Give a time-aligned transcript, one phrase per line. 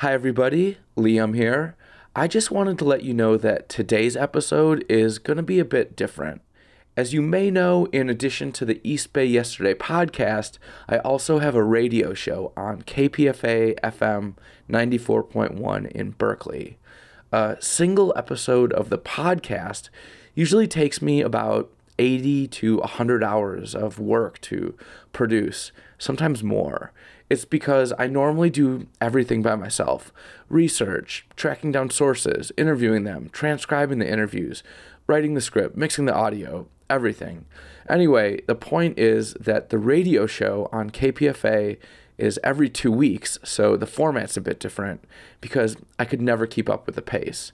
[0.00, 0.78] Hi, everybody.
[0.96, 1.76] Liam here.
[2.16, 5.64] I just wanted to let you know that today's episode is going to be a
[5.66, 6.40] bit different.
[6.96, 10.56] As you may know, in addition to the East Bay Yesterday podcast,
[10.88, 14.36] I also have a radio show on KPFA FM
[14.70, 16.78] 94.1 in Berkeley.
[17.30, 19.90] A single episode of the podcast
[20.34, 24.74] usually takes me about 80 to 100 hours of work to
[25.12, 26.90] produce, sometimes more.
[27.30, 30.12] It's because I normally do everything by myself
[30.48, 34.64] research, tracking down sources, interviewing them, transcribing the interviews,
[35.06, 37.46] writing the script, mixing the audio, everything.
[37.88, 41.78] Anyway, the point is that the radio show on KPFA
[42.18, 45.04] is every two weeks, so the format's a bit different
[45.40, 47.52] because I could never keep up with the pace.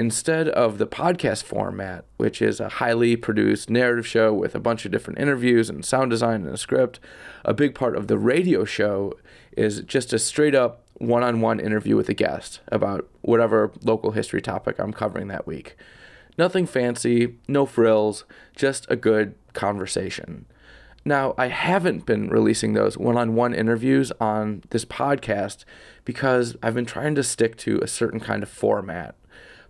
[0.00, 4.86] Instead of the podcast format, which is a highly produced narrative show with a bunch
[4.86, 6.98] of different interviews and sound design and a script,
[7.44, 9.12] a big part of the radio show
[9.58, 14.12] is just a straight up one on one interview with a guest about whatever local
[14.12, 15.76] history topic I'm covering that week.
[16.38, 18.24] Nothing fancy, no frills,
[18.56, 20.46] just a good conversation.
[21.04, 25.66] Now, I haven't been releasing those one on one interviews on this podcast
[26.06, 29.14] because I've been trying to stick to a certain kind of format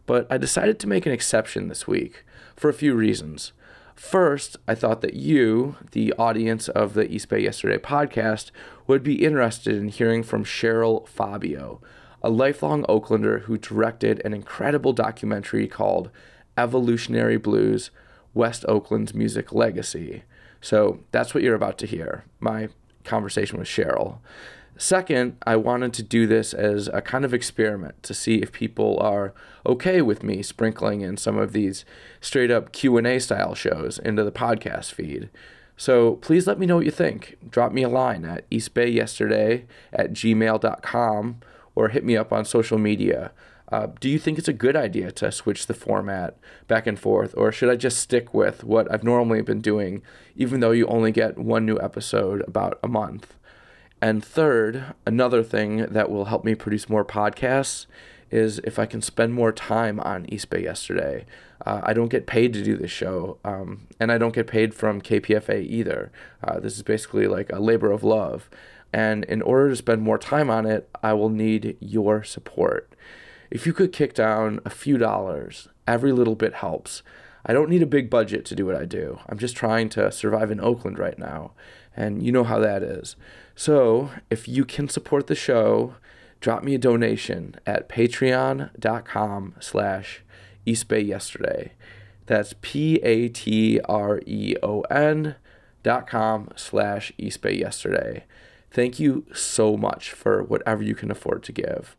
[0.06, 2.24] but I decided to make an exception this week
[2.56, 3.52] for a few reasons.
[3.94, 8.50] First, I thought that you, the audience of the East Bay Yesterday podcast,
[8.86, 11.82] would be interested in hearing from Cheryl Fabio,
[12.22, 16.10] a lifelong Oaklander who directed an incredible documentary called
[16.56, 17.90] Evolutionary Blues
[18.32, 20.22] West Oakland's Music Legacy.
[20.60, 22.68] So that's what you're about to hear my
[23.04, 24.18] conversation with Cheryl.
[24.82, 28.98] Second, I wanted to do this as a kind of experiment to see if people
[28.98, 29.34] are
[29.66, 31.84] okay with me sprinkling in some of these
[32.22, 35.28] straight up Q&A style shows into the podcast feed.
[35.76, 37.36] So please let me know what you think.
[37.46, 41.40] Drop me a line at eastbayyesterday at gmail.com
[41.74, 43.32] or hit me up on social media.
[43.70, 47.34] Uh, do you think it's a good idea to switch the format back and forth,
[47.36, 50.00] or should I just stick with what I've normally been doing,
[50.36, 53.34] even though you only get one new episode about a month?
[54.02, 57.86] And third, another thing that will help me produce more podcasts
[58.30, 61.26] is if I can spend more time on East Bay yesterday.
[61.66, 64.72] Uh, I don't get paid to do this show, um, and I don't get paid
[64.72, 66.10] from KPFA either.
[66.42, 68.48] Uh, this is basically like a labor of love.
[68.92, 72.94] And in order to spend more time on it, I will need your support.
[73.50, 77.02] If you could kick down a few dollars, every little bit helps.
[77.44, 79.18] I don't need a big budget to do what I do.
[79.28, 81.52] I'm just trying to survive in Oakland right now,
[81.96, 83.16] and you know how that is.
[83.60, 85.96] So, if you can support the show,
[86.40, 90.22] drop me a donation at patreon.com slash
[90.66, 91.72] eastbayyesterday.
[92.24, 93.34] That's P-A-T-R-E-O-N
[95.82, 98.22] dot com slash eastbayyesterday.
[98.70, 101.98] Thank you so much for whatever you can afford to give.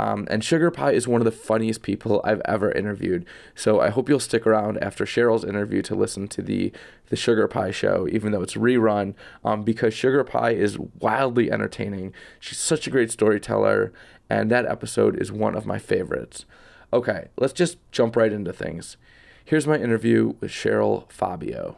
[0.00, 3.26] Um, and Sugar Pie is one of the funniest people I've ever interviewed.
[3.54, 6.72] So I hope you'll stick around after Cheryl's interview to listen to the
[7.08, 12.14] the Sugar Pie show, even though it's rerun, um, because Sugar Pie is wildly entertaining.
[12.38, 13.92] She's such a great storyteller,
[14.30, 16.46] and that episode is one of my favorites.
[16.94, 18.96] Okay, let's just jump right into things.
[19.44, 21.76] Here's my interview with Cheryl Fabio.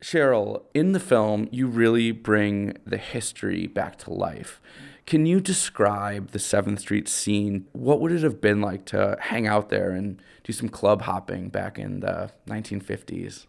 [0.00, 4.60] Cheryl, in the film, you really bring the history back to life.
[5.06, 7.66] Can you describe the 7th Street scene?
[7.72, 11.48] What would it have been like to hang out there and do some club hopping
[11.48, 13.46] back in the 1950s?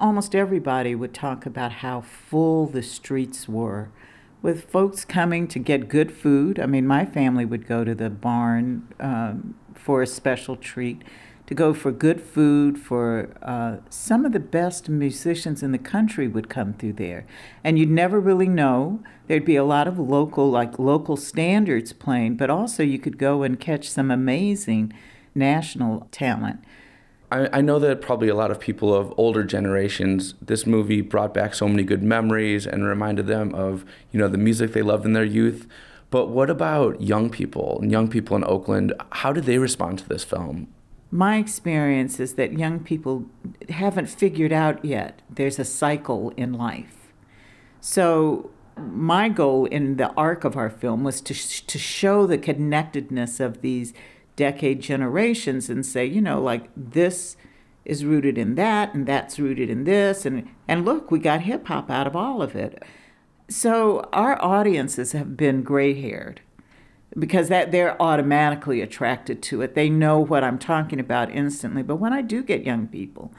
[0.00, 3.90] Almost everybody would talk about how full the streets were
[4.40, 6.58] with folks coming to get good food.
[6.58, 11.02] I mean, my family would go to the barn um, for a special treat
[11.52, 16.26] to go for good food for uh, some of the best musicians in the country
[16.26, 17.26] would come through there
[17.62, 22.36] and you'd never really know there'd be a lot of local like local standards playing
[22.36, 24.90] but also you could go and catch some amazing
[25.34, 26.58] national talent
[27.30, 31.32] I, I know that probably a lot of people of older generations, this movie brought
[31.32, 35.06] back so many good memories and reminded them of, you know, the music they loved
[35.06, 35.66] in their youth.
[36.10, 38.92] But what about young people and young people in Oakland?
[39.12, 40.68] How did they respond to this film?
[41.14, 43.26] My experience is that young people
[43.68, 47.12] haven't figured out yet there's a cycle in life.
[47.82, 52.38] So, my goal in the arc of our film was to, sh- to show the
[52.38, 53.92] connectedness of these
[54.36, 57.36] decade generations and say, you know, like this
[57.84, 61.66] is rooted in that and that's rooted in this and and look, we got hip
[61.66, 62.82] hop out of all of it.
[63.50, 66.40] So our audiences have been gray-haired
[67.18, 69.74] because that they're automatically attracted to it.
[69.74, 71.82] They know what I'm talking about instantly.
[71.82, 73.32] But when I do get young people,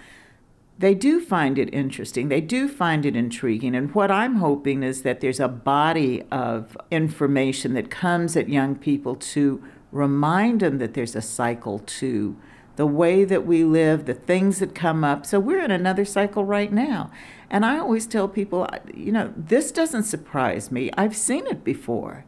[0.78, 2.30] they do find it interesting.
[2.30, 3.75] They do find it intriguing.
[3.75, 8.75] And what I'm hoping is that there's a body of information that comes at young
[8.75, 12.36] people to remind them that there's a cycle to
[12.76, 15.26] the way that we live, the things that come up.
[15.26, 17.12] So we're in another cycle right now.
[17.50, 20.90] And I always tell people, you know, this doesn't surprise me.
[20.98, 22.26] I've seen it before.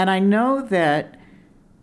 [0.00, 1.18] And I know that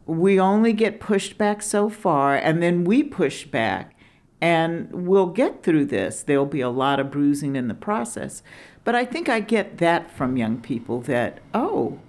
[0.07, 3.95] we only get pushed back so far, and then we push back,
[4.41, 6.23] and we'll get through this.
[6.23, 8.41] There'll be a lot of bruising in the process.
[8.83, 11.99] But I think I get that from young people that, oh,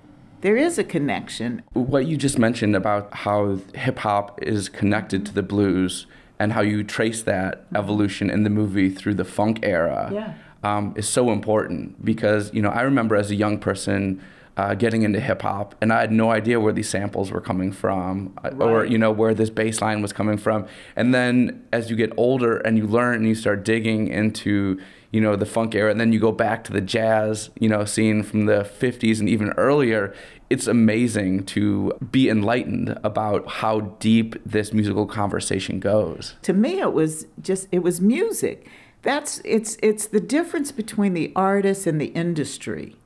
[0.40, 1.62] there is a connection.
[1.74, 6.06] What you just mentioned about how hip hop is connected to the blues
[6.38, 10.34] and how you trace that evolution in the movie through the funk era Yeah.
[10.62, 14.22] um, is so important because, you know, I remember as a young person
[14.58, 17.70] uh, getting into hip hop and I had no idea where these samples were coming
[17.70, 20.66] from uh, or, you know, where this bass line was coming from.
[20.96, 24.80] And then as you get older and you learn and you start digging into,
[25.12, 27.84] you know, the funk era and then you go back to the jazz, you know,
[27.84, 30.12] scene from the 50s and even earlier,
[30.50, 36.34] it's amazing to be enlightened about how deep this musical conversation goes.
[36.42, 38.66] to me it was just it was music
[39.02, 42.96] that's it's it's the difference between the artist and the industry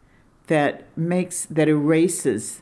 [0.52, 2.60] that makes that erases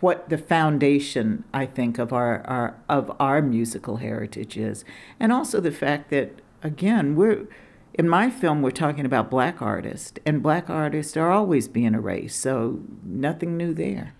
[0.00, 4.84] what the foundation I think of our, our of our musical heritage is.
[5.20, 7.46] And also the fact that again we're
[7.94, 12.40] in my film we're talking about black artists and black artists are always being erased
[12.40, 14.14] so nothing new there.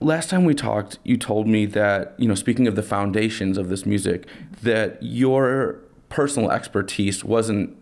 [0.00, 3.68] Last time we talked, you told me that, you know, speaking of the foundations of
[3.68, 4.26] this music,
[4.62, 5.78] that your
[6.08, 7.76] personal expertise wasn't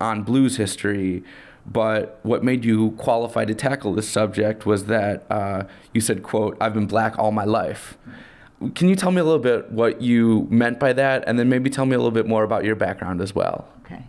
[0.00, 1.22] on blues history,
[1.70, 5.64] but what made you qualify to tackle this subject was that uh,
[5.94, 7.96] you said, quote, I've been black all my life.
[8.74, 11.70] Can you tell me a little bit what you meant by that, and then maybe
[11.70, 13.68] tell me a little bit more about your background as well?
[13.84, 14.04] Okay.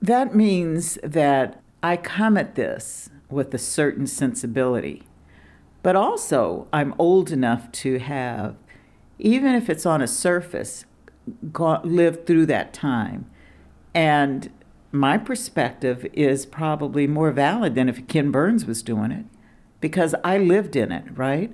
[0.00, 5.02] That means that I come at this with a certain sensibility,
[5.82, 8.54] but also I'm old enough to have,
[9.18, 10.84] even if it's on a surface,
[11.52, 13.30] go, lived through that time.
[13.92, 14.50] And
[14.92, 19.24] my perspective is probably more valid than if Ken Burns was doing it
[19.80, 21.52] because I lived in it, right?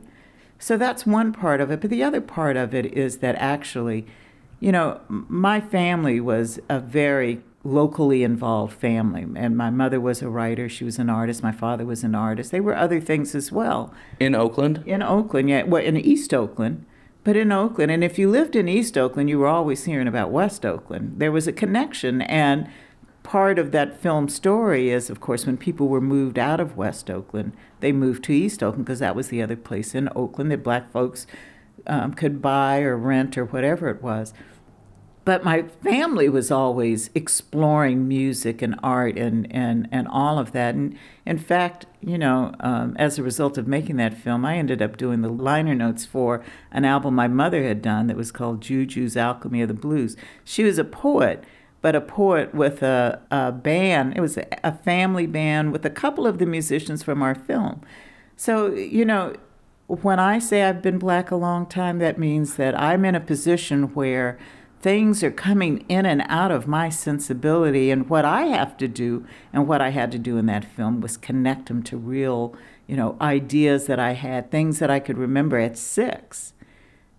[0.58, 1.80] So that's one part of it.
[1.80, 4.06] But the other part of it is that actually,
[4.58, 9.26] you know, my family was a very locally involved family.
[9.34, 12.52] And my mother was a writer, she was an artist, my father was an artist.
[12.52, 13.92] They were other things as well.
[14.18, 14.82] In Oakland?
[14.86, 16.86] In Oakland, yeah, well, in East Oakland,
[17.24, 17.90] but in Oakland.
[17.90, 21.14] And if you lived in East Oakland, you were always hearing about West Oakland.
[21.18, 22.22] There was a connection.
[22.22, 22.68] And
[23.26, 27.10] part of that film story is, of course, when people were moved out of West
[27.10, 30.62] Oakland, they moved to East Oakland because that was the other place in Oakland that
[30.62, 31.26] black folks
[31.88, 34.32] um, could buy or rent or whatever it was.
[35.24, 40.76] But my family was always exploring music and art and, and, and all of that.
[40.76, 44.80] And in fact, you know, um, as a result of making that film, I ended
[44.80, 48.60] up doing the liner notes for an album my mother had done that was called
[48.60, 50.16] Juju's Alchemy of the Blues.
[50.44, 51.42] She was a poet,
[51.82, 54.16] but a poet with a, a band.
[54.16, 57.82] It was a, a family band with a couple of the musicians from our film.
[58.36, 59.34] So, you know,
[59.86, 63.20] when I say I've been black a long time, that means that I'm in a
[63.20, 64.38] position where
[64.80, 67.90] things are coming in and out of my sensibility.
[67.90, 71.00] And what I have to do, and what I had to do in that film,
[71.00, 72.54] was connect them to real,
[72.86, 76.52] you know, ideas that I had, things that I could remember at six.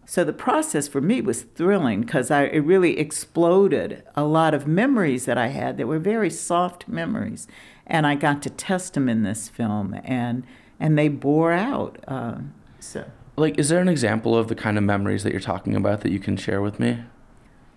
[0.10, 4.66] So the process for me was thrilling because I it really exploded a lot of
[4.66, 7.46] memories that I had that were very soft memories,
[7.86, 10.46] and I got to test them in this film, and
[10.80, 12.00] and they bore out.
[12.08, 12.38] Uh,
[12.80, 13.04] so.
[13.36, 16.12] Like, is there an example of the kind of memories that you're talking about that
[16.12, 17.04] you can share with me?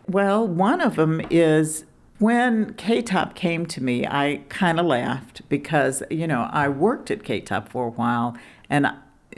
[0.07, 1.85] Well, one of them is
[2.19, 7.25] when KTOP came to me, I kind of laughed because, you know, I worked at
[7.25, 8.39] KTOP for a while
[8.71, 8.87] and,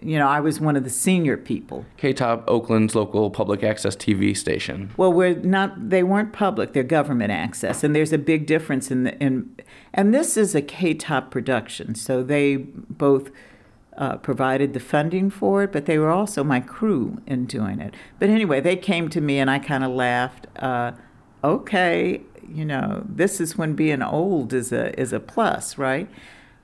[0.00, 1.84] you know, I was one of the senior people.
[1.98, 4.90] KTOP, Oakland's local public access TV station.
[4.96, 7.84] Well, we're not, they weren't public, they're government access.
[7.84, 9.54] And there's a big difference in, the, in
[9.92, 11.94] and this is a KTOP production.
[11.94, 13.30] So they both
[13.96, 17.94] uh, provided the funding for it, but they were also my crew in doing it.
[18.18, 20.46] But anyway, they came to me and I kind of laughed.
[20.56, 20.92] Uh,
[21.44, 26.08] okay, you know, this is when being old is a is a plus, right?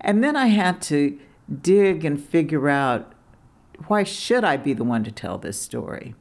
[0.01, 1.19] And then I had to
[1.63, 3.13] dig and figure out
[3.87, 6.15] why should I be the one to tell this story?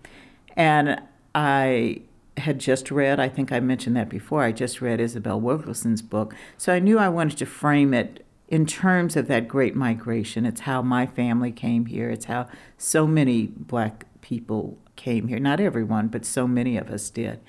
[0.56, 1.02] And
[1.34, 2.02] I
[2.38, 6.36] had just read, I think I mentioned that before, I just read Isabel Wilkerson's book.
[6.58, 10.46] So I knew I wanted to frame it in terms of that great migration.
[10.46, 12.48] It's how my family came here, it's how
[12.78, 15.40] so many black people came here.
[15.40, 17.40] Not everyone, but so many of us did.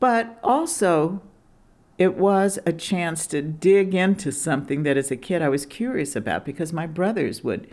[0.00, 1.22] But also,
[1.98, 6.14] it was a chance to dig into something that as a kid I was curious
[6.14, 7.68] about because my brothers would,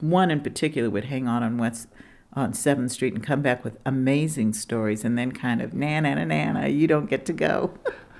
[0.00, 1.88] one in particular, would hang on on West
[2.34, 6.14] on Seventh Street and come back with amazing stories, and then kind of na na
[6.14, 7.74] na na, you don't get to go.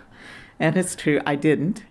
[0.59, 1.85] and it's true, I didn't.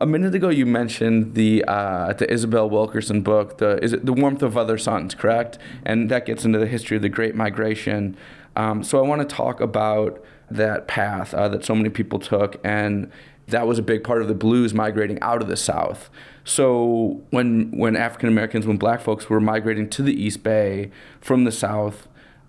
[0.00, 4.12] A minute ago, you mentioned the uh, the Isabel Wilkerson book, the is it the
[4.12, 5.58] Warmth of Other Suns, correct?
[5.84, 8.16] And that gets into the history of the Great Migration.
[8.56, 12.60] Um, so I want to talk about that path uh, that so many people took,
[12.64, 13.10] and
[13.46, 16.10] that was a big part of the blues migrating out of the South.
[16.44, 21.44] So when when African Americans, when Black folks were migrating to the East Bay from
[21.44, 22.08] the South,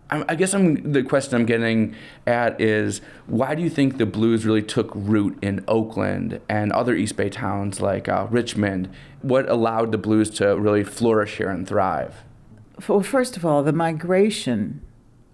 [0.09, 1.95] I guess I'm the question I'm getting
[2.27, 6.93] at is why do you think the blues really took root in Oakland and other
[6.93, 8.89] East Bay towns like uh, Richmond?
[9.21, 12.23] What allowed the blues to really flourish here and thrive?
[12.88, 14.81] Well, first of all, the migration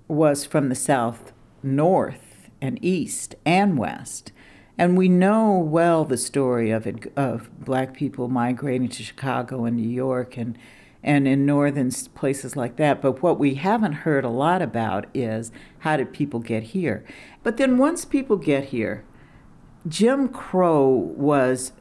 [0.07, 4.31] was from the South north and east and west.
[4.79, 9.75] And we know well the story of it, of black people migrating to Chicago and
[9.75, 10.57] New York and
[11.03, 13.01] and in northern places like that.
[13.01, 17.05] But what we haven't heard a lot about is how did people get here?
[17.43, 19.03] But then once people get here,
[19.87, 21.73] Jim Crow was,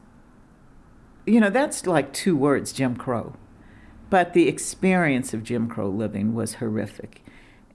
[1.25, 3.33] you know, that's like two words, Jim Crow.
[4.09, 7.23] But the experience of Jim Crow living was horrific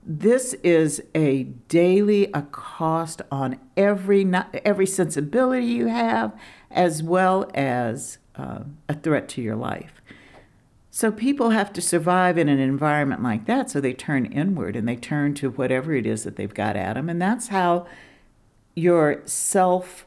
[0.05, 4.31] this is a daily accost on every
[4.63, 6.37] every sensibility you have,
[6.69, 10.01] as well as uh, a threat to your life.
[10.91, 13.69] So people have to survive in an environment like that.
[13.69, 16.93] So they turn inward and they turn to whatever it is that they've got at
[16.93, 17.87] them, and that's how
[18.75, 20.05] your self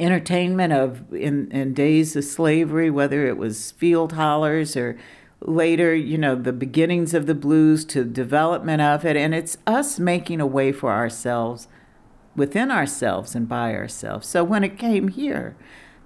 [0.00, 4.98] entertainment of in, in days of slavery, whether it was field hollers or
[5.46, 9.16] later, you know, the beginnings of the blues to development of it.
[9.16, 11.68] And it's us making a way for ourselves
[12.34, 14.26] within ourselves and by ourselves.
[14.26, 15.56] So when it came here,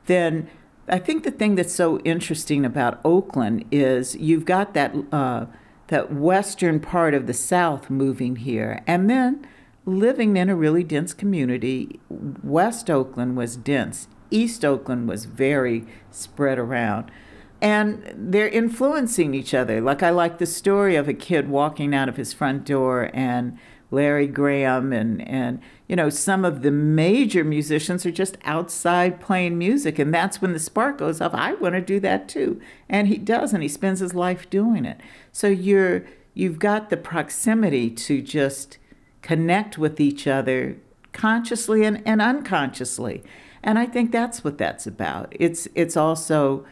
[0.07, 0.49] then
[0.89, 5.47] I think the thing that's so interesting about Oakland is you've got that uh,
[5.89, 9.47] that western part of the South moving here, and then
[9.85, 12.01] living in a really dense community.
[12.09, 14.09] West Oakland was dense.
[14.31, 17.11] East Oakland was very spread around
[17.61, 19.81] and they're influencing each other.
[19.81, 23.59] Like I like the story of a kid walking out of his front door and
[23.91, 29.57] Larry Graham and and you know some of the major musicians are just outside playing
[29.57, 31.33] music and that's when the spark goes off.
[31.35, 32.61] I want to do that too.
[32.89, 35.01] And he does and he spends his life doing it.
[35.33, 38.79] So you're you've got the proximity to just
[39.23, 40.77] connect with each other
[41.13, 43.25] consciously and, and unconsciously.
[43.63, 45.33] And I think that's what that's about.
[45.33, 46.67] It's it's also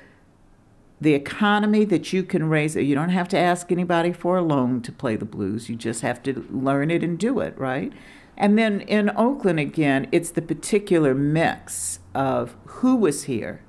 [1.01, 4.81] the economy that you can raise you don't have to ask anybody for a loan
[4.81, 7.93] to play the blues you just have to learn it and do it right?
[8.37, 13.63] And then in oakland again it's the particular mix of who was here.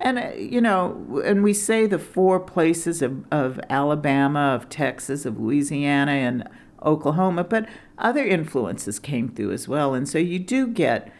[0.00, 5.26] And uh, you know and we say the four places of, of alabama of texas
[5.26, 6.48] of louisiana and
[6.84, 7.68] oklahoma but
[7.98, 9.94] other influences came through as well.
[9.94, 11.12] And so you do get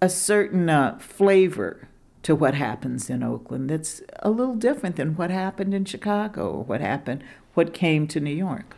[0.00, 1.89] a certain uh, flavor
[2.22, 6.64] to what happens in Oakland that's a little different than what happened in Chicago or
[6.64, 7.24] what happened,
[7.54, 8.76] what came to New York.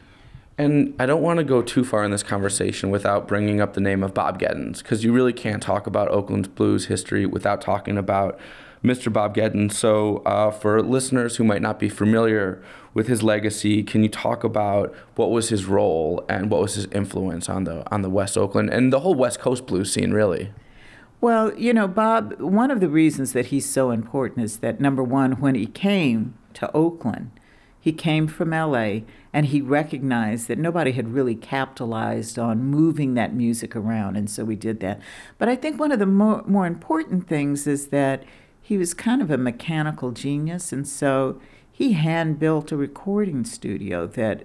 [0.59, 3.81] And I don't want to go too far in this conversation without bringing up the
[3.81, 7.97] name of Bob Geddins, because you really can't talk about Oakland's blues history without talking
[7.97, 8.39] about
[8.85, 9.13] Mr.
[9.13, 9.73] Bob Geddins.
[9.73, 12.63] So, uh, for listeners who might not be familiar
[12.95, 16.87] with his legacy, can you talk about what was his role and what was his
[16.87, 20.53] influence on the on the West Oakland and the whole West Coast blues scene, really?
[21.23, 25.05] Well, you know, Bob, one of the reasons that he's so important is that number
[25.05, 27.31] one, when he came to Oakland,
[27.79, 29.03] he came from LA
[29.33, 34.45] and he recognized that nobody had really capitalized on moving that music around, and so
[34.45, 35.01] we did that.
[35.39, 38.25] But I think one of the more, more important things is that
[38.61, 44.09] he was kind of a mechanical genius, and so he hand built a recording studio
[44.09, 44.45] that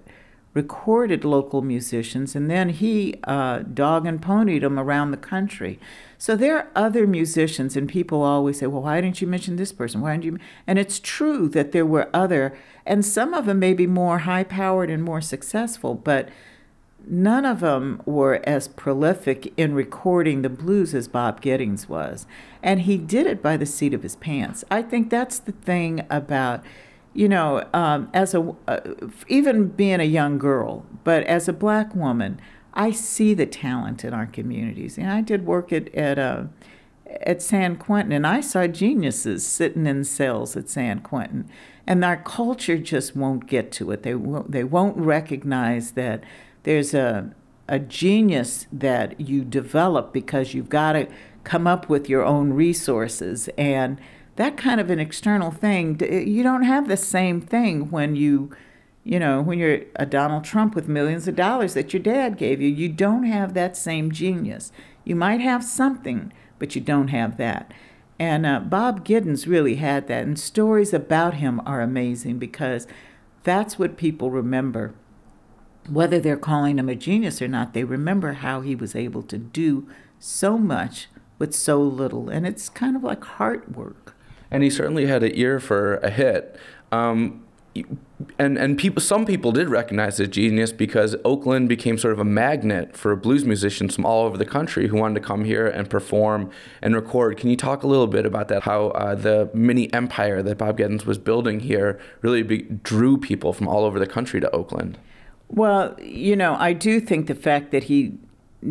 [0.58, 2.96] recorded local musicians, and then he
[3.26, 5.80] uh, dog and ponied them around the country.
[6.18, 9.72] So there are other musicians, and people always say, "Well, why didn't you mention this
[9.72, 10.02] person?
[10.02, 13.74] Why didn't you?" And it's true that there were other, and some of them may
[13.76, 16.30] be more high-powered and more successful, but
[17.10, 22.26] none of them were as prolific in recording the blues as Bob Geddins was.
[22.64, 24.66] And he did it by the seat of his pants.
[24.72, 26.64] I think that's the thing about
[27.18, 28.80] you know, um, as a uh,
[29.28, 32.40] even being a young girl, but as a black woman,
[32.76, 35.00] I see the talent in our communities.
[35.00, 36.44] And I did work at at uh,
[37.22, 41.50] at San Quentin, and I saw geniuses sitting in cells at San Quentin,
[41.88, 44.04] and our culture just won't get to it.
[44.04, 46.24] They won't, they won't recognize that
[46.64, 47.34] there's a
[47.68, 51.08] a genius that you develop because you've got to
[51.44, 54.00] come up with your own resources and
[54.38, 58.52] that kind of an external thing, you don't have the same thing when you,
[59.04, 62.62] you know, when you're a Donald Trump with millions of dollars that your dad gave
[62.62, 62.70] you.
[62.70, 64.72] You don't have that same genius.
[65.04, 67.74] You might have something, but you don't have that.
[68.20, 70.26] And uh, Bob Geddins really had that.
[70.26, 72.86] And stories about him are amazing because
[73.44, 74.94] that's what people remember.
[75.90, 79.38] Whether they're calling him a genius or not, they remember how he was able to
[79.40, 79.88] do
[80.20, 81.08] so much
[81.40, 82.30] with so little.
[82.30, 84.07] And it's kind of like heart work
[84.52, 86.58] and he certainly had an ear for a hit.
[86.92, 87.44] Um,
[88.40, 92.26] and and people, some people did recognize his genius because Oakland became sort of a
[92.26, 95.90] magnet for blues musicians from all over the country who wanted to come here and
[95.90, 96.50] perform
[96.82, 97.38] and record.
[97.38, 98.64] Can you talk a little bit about that?
[98.64, 103.54] How uh, the mini empire that Bob Geddins was building here really be, drew people
[103.54, 104.98] from all over the country to Oakland.
[105.50, 108.18] Well, you know, I do think the fact that he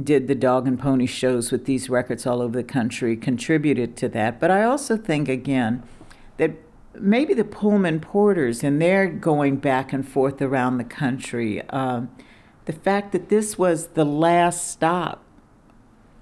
[0.03, 4.09] did the dog and pony shows with these records all over the country contributed to
[4.09, 4.41] that.
[4.41, 5.83] But I also think, again,
[6.39, 6.53] that
[6.95, 12.11] maybe the Pullman Porters and they're going back and forth around the country, um,
[12.65, 15.23] the fact that this was the last stop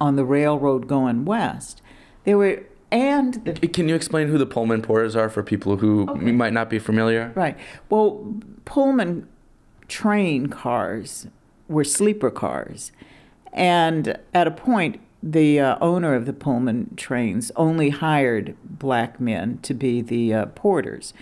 [0.00, 1.80] on the railroad going west,
[2.24, 6.08] there were and the, can you explain who the Pullman Porters are for people who
[6.08, 6.30] okay.
[6.30, 7.32] might not be familiar?
[7.34, 7.58] Right.
[7.90, 8.34] Well,
[8.66, 9.26] Pullman
[9.88, 11.26] train cars
[11.66, 12.92] were sleeper cars
[13.54, 19.58] and at a point, the uh, owner of the Pullman trains only hired black men
[19.62, 21.14] to be the uh, porters.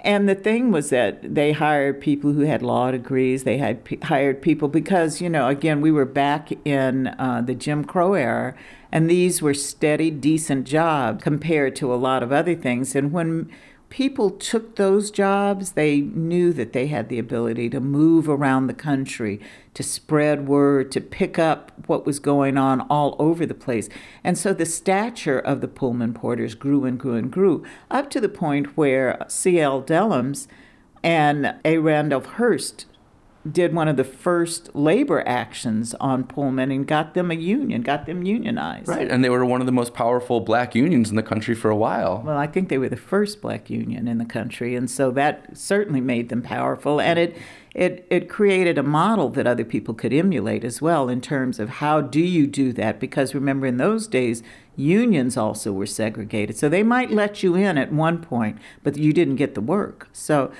[0.00, 3.44] And the thing was that they hired people who had law degrees.
[3.44, 7.54] They had p- hired people because, you know, again, we were back in uh, the
[7.54, 8.54] Jim Crow era,
[8.92, 12.94] and these were steady, decent jobs compared to a lot of other things.
[12.94, 13.50] And when
[13.94, 18.74] people took those jobs, they knew that they had the ability to move around the
[18.74, 19.40] country,
[19.72, 23.88] to spread word, to pick up what was going on all over the place.
[24.24, 28.20] And so the stature of the Pullman porters grew and grew and grew, up to
[28.20, 29.82] the point where C.L.
[29.84, 30.48] Dellums
[31.04, 31.78] and A.
[31.78, 32.86] Randolph Hearst
[33.50, 38.06] did one of the first labor actions on Pullman and got them a union, got
[38.06, 38.88] them unionized.
[38.88, 41.70] Right, and they were one of the most powerful black unions in the country for
[41.70, 42.22] a while.
[42.24, 45.56] Well, I think they were the first black union in the country, and so that
[45.56, 47.36] certainly made them powerful, and it
[47.74, 51.68] it it created a model that other people could emulate as well in terms of
[51.68, 52.98] how do you do that?
[52.98, 54.42] Because remember, in those days,
[54.76, 59.12] unions also were segregated, so they might let you in at one point, but you
[59.12, 60.08] didn't get the work.
[60.12, 60.50] So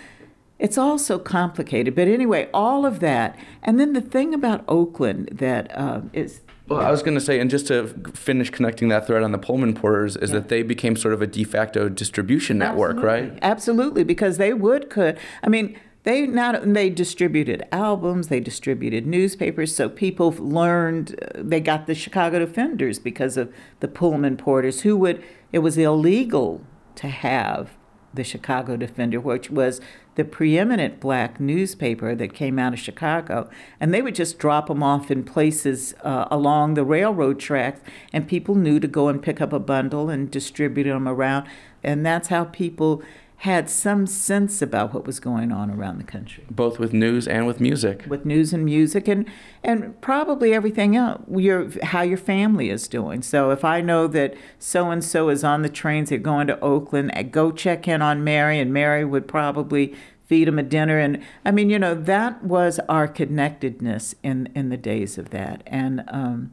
[0.58, 1.94] it's all so complicated.
[1.94, 3.36] But anyway, all of that.
[3.62, 6.40] And then the thing about Oakland that uh, is.
[6.68, 9.38] Well, I was going to say, and just to finish connecting that thread on the
[9.38, 10.38] Pullman Porters, is yeah.
[10.38, 13.30] that they became sort of a de facto distribution network, Absolutely.
[13.30, 13.38] right?
[13.42, 15.18] Absolutely, because they would could.
[15.42, 21.18] I mean, they not they distributed albums, they distributed newspapers, so people learned.
[21.20, 25.22] Uh, they got the Chicago Defenders because of the Pullman Porters, who would.
[25.52, 26.64] It was illegal
[26.96, 27.76] to have
[28.14, 29.80] the Chicago Defender, which was
[30.16, 33.48] the preeminent black newspaper that came out of Chicago.
[33.80, 37.80] And they would just drop them off in places uh, along the railroad tracks,
[38.12, 41.46] and people knew to go and pick up a bundle and distribute them around.
[41.82, 43.02] And that's how people
[43.44, 46.42] had some sense about what was going on around the country.
[46.50, 48.06] Both with news and with music.
[48.08, 49.28] With news and music and
[49.62, 51.20] and probably everything else.
[51.30, 53.20] Your how your family is doing.
[53.20, 56.58] So if I know that so and so is on the trains, they're going to
[56.60, 60.98] Oakland, I go check in on Mary, and Mary would probably feed him a dinner
[60.98, 65.62] and i mean you know that was our connectedness in in the days of that
[65.66, 66.50] and um,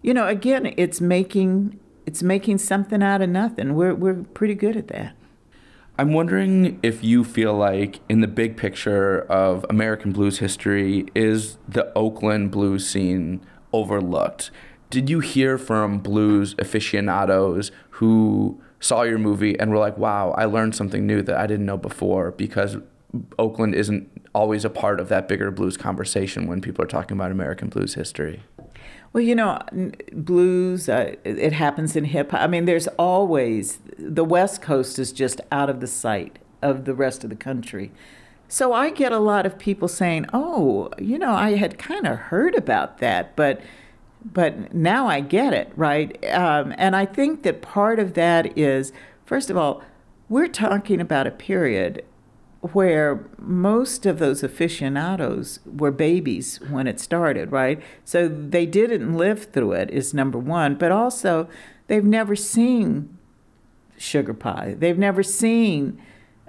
[0.00, 4.76] you know again it's making it's making something out of nothing we're we're pretty good
[4.76, 5.12] at that
[6.00, 11.58] I'm wondering if you feel like, in the big picture of American blues history, is
[11.68, 13.40] the Oakland blues scene
[13.72, 14.52] overlooked?
[14.90, 20.44] Did you hear from blues aficionados who saw your movie and were like, wow, I
[20.44, 22.76] learned something new that I didn't know before because
[23.36, 27.32] Oakland isn't always a part of that bigger blues conversation when people are talking about
[27.32, 28.44] American blues history.
[29.12, 29.58] Well, you know,
[30.12, 32.40] blues, uh, it happens in hip hop.
[32.40, 36.94] I mean, there's always, the West Coast is just out of the sight of the
[36.94, 37.90] rest of the country.
[38.48, 42.16] So I get a lot of people saying, "Oh, you know, I had kind of
[42.16, 43.60] heard about that, but
[44.24, 48.92] but now I get it, right?" Um, and I think that part of that is,
[49.26, 49.82] first of all,
[50.30, 52.02] we're talking about a period
[52.60, 57.80] where most of those aficionados were babies when it started, right?
[58.04, 61.48] So they didn't live through it, is number one, but also
[61.86, 63.16] they've never seen
[63.96, 64.74] sugar pie.
[64.78, 66.00] They've never seen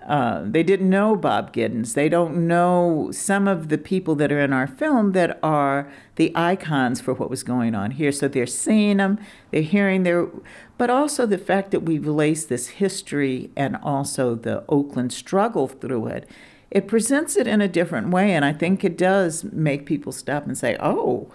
[0.07, 1.93] uh, they didn't know Bob Geddins.
[1.93, 6.31] They don't know some of the people that are in our film that are the
[6.35, 8.11] icons for what was going on here.
[8.11, 9.19] So they're seeing them,
[9.51, 10.27] they're hearing their,
[10.77, 16.07] but also the fact that we've laced this history and also the Oakland struggle through
[16.07, 16.29] it.
[16.71, 20.45] It presents it in a different way, and I think it does make people stop
[20.45, 21.31] and say, "Oh,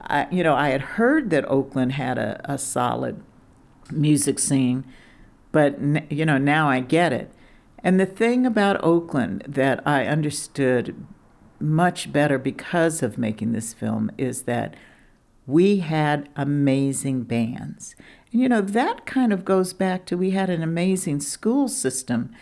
[0.00, 3.22] I, you know, I had heard that Oakland had a, a solid
[3.90, 4.84] music scene,
[5.52, 5.78] but
[6.10, 7.30] you know, now I get it."
[7.82, 10.94] And the thing about Oakland that I understood
[11.60, 14.74] much better because of making this film is that
[15.46, 17.96] we had amazing bands.
[18.32, 22.34] And you know, that kind of goes back to we had an amazing school system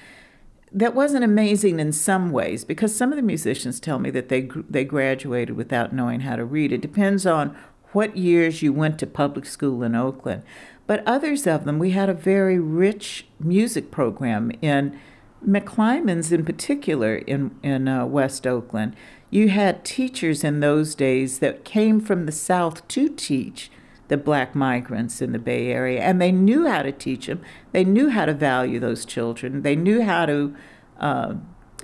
[0.72, 4.48] that wasn't amazing in some ways because some of the musicians tell me that they
[4.68, 6.72] they graduated without knowing how to read.
[6.72, 7.56] It depends on
[7.92, 10.42] what years you went to public school in Oakland.
[10.86, 14.98] But others of them, we had a very rich music program in
[15.46, 18.96] McClymonds in particular in in uh, West Oakland,
[19.30, 23.70] you had teachers in those days that came from the South to teach
[24.08, 27.40] the black migrants in the Bay Area, and they knew how to teach them.
[27.72, 29.62] They knew how to value those children.
[29.62, 30.54] They knew how to
[31.00, 31.34] uh,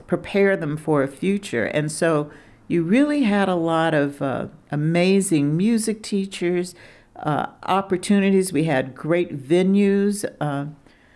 [0.07, 2.31] prepare them for a future, and so
[2.69, 6.75] you really had a lot of uh, amazing music teachers,
[7.17, 8.53] uh, opportunities.
[8.53, 10.25] We had great venues.
[10.41, 10.67] Uh,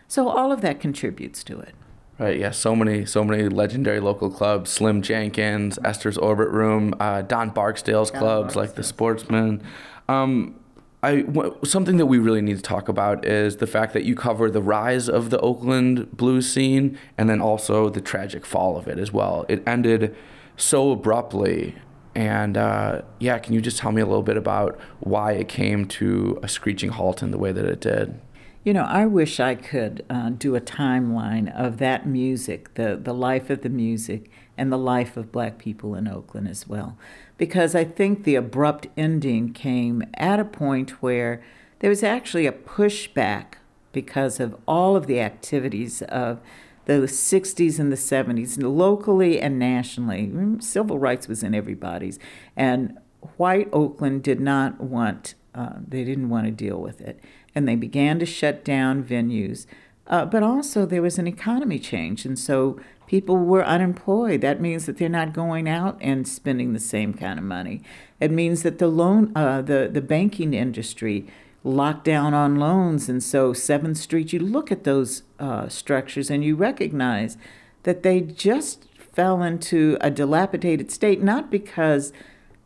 [0.07, 1.75] so all of that contributes to it.
[2.19, 2.39] Right.
[2.39, 2.51] Yeah.
[2.51, 8.11] So many, so many legendary local clubs: Slim Jenkins, Esther's Orbit Room, uh, Don Barksdale's
[8.11, 8.63] Don clubs, Barksdale.
[8.63, 9.63] like the Sportsman.
[10.09, 10.57] Um,
[11.03, 14.15] I w- something that we really need to talk about is the fact that you
[14.15, 18.89] cover the rise of the Oakland blues scene and then also the tragic fall of
[18.89, 19.45] it as well.
[19.49, 20.17] It ended
[20.57, 21.77] so abruptly.
[22.15, 25.87] And uh, yeah, can you just tell me a little bit about why it came
[25.89, 28.19] to a screeching halt in the way that it did?
[28.67, 33.15] You know, I wish I could uh, do a timeline of that music, the, the
[33.15, 36.99] life of the music, and the life of black people in Oakland as well.
[37.39, 41.45] Because I think the abrupt ending came at a point where
[41.79, 43.55] there was actually a pushback
[43.93, 46.41] because of all of the activities of
[46.87, 50.29] the 60s and the 70s, locally and nationally.
[50.59, 52.19] Civil rights was in everybody's.
[52.57, 52.99] And
[53.37, 57.21] white Oakland did not want, uh, they didn't want to deal with it
[57.57, 59.67] and they began to shut down venues.
[60.07, 64.43] Uh, but also, there was an economy change, and so people were unemployed.
[64.43, 67.83] That means that they're not going out and spending the same kind of money.
[68.21, 71.27] It means that the loan, uh, the the banking industry
[71.65, 74.33] locked down on loans, and so Seventh Street.
[74.33, 77.37] You look at those uh, structures and you recognize
[77.83, 82.13] that they just fell into a dilapidated state, not because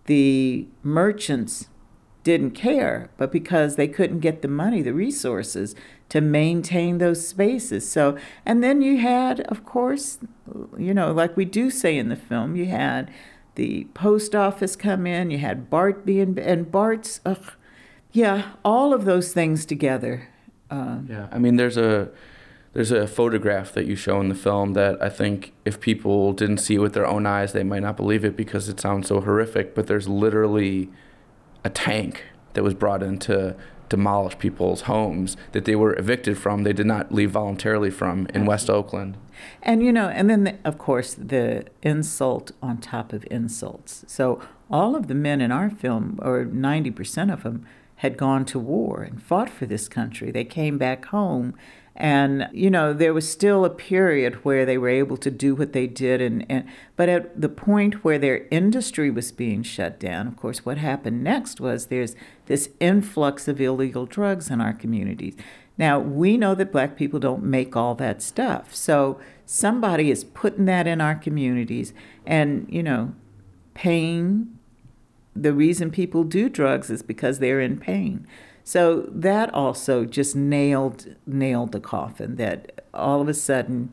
[0.07, 1.69] the merchants
[2.23, 5.75] didn't care, but because they couldn't get the money, the resources
[6.11, 7.89] to maintain those spaces.
[7.89, 10.19] So, and then you had, of course,
[10.77, 13.11] you know, like we do say in the film, you had
[13.55, 17.53] the post office come in, you had BART being, and BART's, ugh,
[18.13, 20.29] yeah, all of those things together.
[20.71, 22.11] Uh, yeah, I mean, there's a
[22.73, 26.59] there's a photograph that you show in the film that I think if people didn't
[26.59, 29.21] see it with their own eyes, they might not believe it because it sounds so
[29.21, 29.75] horrific.
[29.75, 30.89] But there's literally
[31.65, 33.57] a tank that was brought in to
[33.89, 36.63] demolish people's homes that they were evicted from.
[36.63, 39.17] They did not leave voluntarily from in West Oakland.
[39.63, 44.05] And you know, and then the, of course the insult on top of insults.
[44.07, 48.45] So all of the men in our film, or ninety percent of them, had gone
[48.47, 50.31] to war and fought for this country.
[50.31, 51.55] They came back home
[52.01, 55.75] and you know there was still a period where they were able to do what
[55.75, 60.27] they did and, and but at the point where their industry was being shut down
[60.27, 65.37] of course what happened next was there's this influx of illegal drugs in our communities.
[65.79, 68.75] Now we know that black people don't make all that stuff.
[68.75, 71.93] So somebody is putting that in our communities
[72.27, 73.15] and you know
[73.75, 74.59] pain
[75.37, 78.27] the reason people do drugs is because they're in pain
[78.71, 83.93] so that also just nailed nailed the coffin that all of a sudden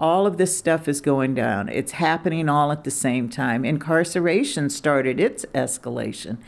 [0.00, 1.68] all of this stuff is going down.
[1.68, 3.66] It's happening all at the same time.
[3.66, 6.38] Incarceration started its escalation.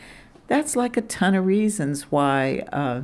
[0.47, 3.03] That's like a ton of reasons why uh,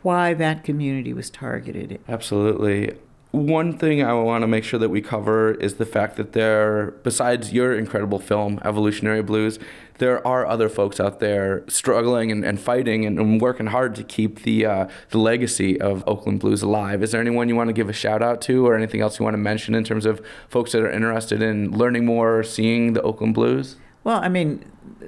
[0.00, 2.00] why that community was targeted.
[2.08, 2.96] Absolutely.
[3.34, 6.92] One thing I want to make sure that we cover is the fact that there,
[7.02, 9.58] besides your incredible film, Evolutionary Blues,
[9.98, 14.04] there are other folks out there struggling and, and fighting and, and, working hard to
[14.04, 17.02] keep the uh, the legacy of Oakland Blues alive.
[17.02, 19.24] Is there anyone you want to give a shout out to, or anything else you
[19.24, 22.92] want to mention in terms of folks that are interested in learning more, or seeing
[22.92, 23.74] the Oakland Blues?
[24.04, 24.64] Well, I mean,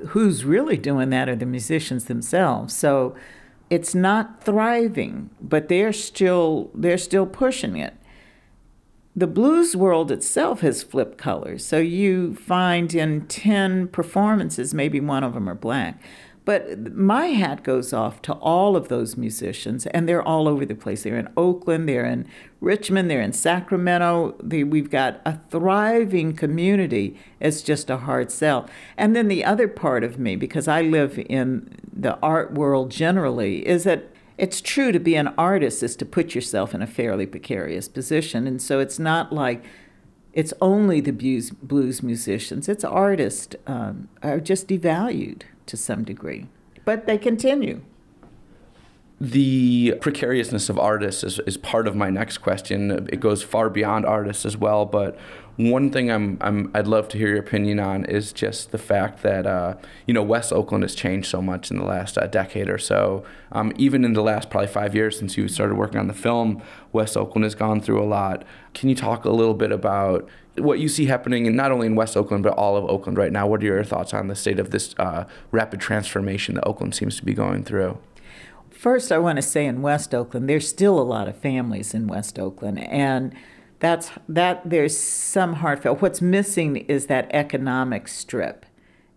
[0.09, 2.75] who's really doing that are the musicians themselves.
[2.75, 3.15] So
[3.71, 7.96] it's not thriving, but they're still they're still pushing it
[9.17, 11.65] the blues world itself has flipped colors.
[11.65, 16.03] So you find in 10 performances, maybe one of them are black.
[16.45, 20.77] But my hat goes off to all of those musicians, and they're all over the
[20.77, 21.03] place.
[21.03, 22.29] They're in Oakland, they're in
[22.61, 24.37] Richmond, they're in Sacramento.
[24.41, 27.19] They, we've got a thriving community.
[27.41, 28.69] It's just a hard sell.
[28.97, 33.67] And then the other part of me, because I live in the art world generally,
[33.67, 37.27] is that it's true to be an artist is to put yourself in a fairly
[37.27, 38.47] precarious position.
[38.47, 39.65] And so it's not like
[40.33, 46.47] it's only the blues, blues musicians, it's artists um, are just devalued to some degree.
[46.85, 47.81] But they continue.
[49.19, 53.09] The precariousness of artists is, is part of my next question.
[53.11, 55.19] It goes far beyond artists as well, but
[55.57, 59.23] one thing I'm, I'm I'd love to hear your opinion on is just the fact
[59.23, 59.75] that uh,
[60.07, 63.25] you know West Oakland has changed so much in the last uh, decade or so.
[63.53, 66.63] Um, even in the last probably five years since you started working on the film,
[66.93, 68.45] West Oakland has gone through a lot.
[68.75, 71.95] Can you talk a little bit about what you see happening in not only in
[71.95, 73.47] West Oakland but all of Oakland right now?
[73.47, 77.17] What are your thoughts on the state of this uh, rapid transformation that Oakland seems
[77.17, 77.99] to be going through?
[78.71, 82.07] First, I want to say in West Oakland, there's still a lot of families in
[82.07, 83.35] West Oakland, and
[83.79, 86.01] that's that there's some heartfelt.
[86.01, 88.65] What's missing is that economic strip.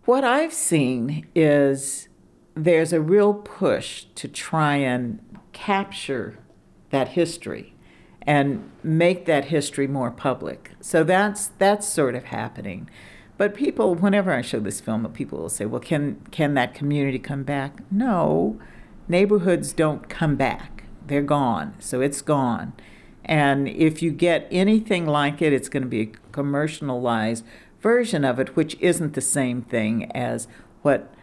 [0.04, 2.08] What i've seen is
[2.54, 5.20] there's a real push to try and
[5.52, 6.38] capture
[6.90, 7.74] that history
[8.22, 10.72] and make that history more public.
[10.80, 12.90] So that's that's sort of happening.
[13.38, 17.18] But people whenever i show this film people will say well can can that community
[17.18, 17.80] come back?
[17.90, 18.60] No.
[19.08, 20.84] Neighborhoods don't come back.
[21.06, 21.74] They're gone.
[21.78, 22.74] So it's gone
[23.30, 27.44] and if you get anything like it, it's going to be a commercialized
[27.80, 30.48] version of it, which isn't the same thing as
[30.82, 31.14] what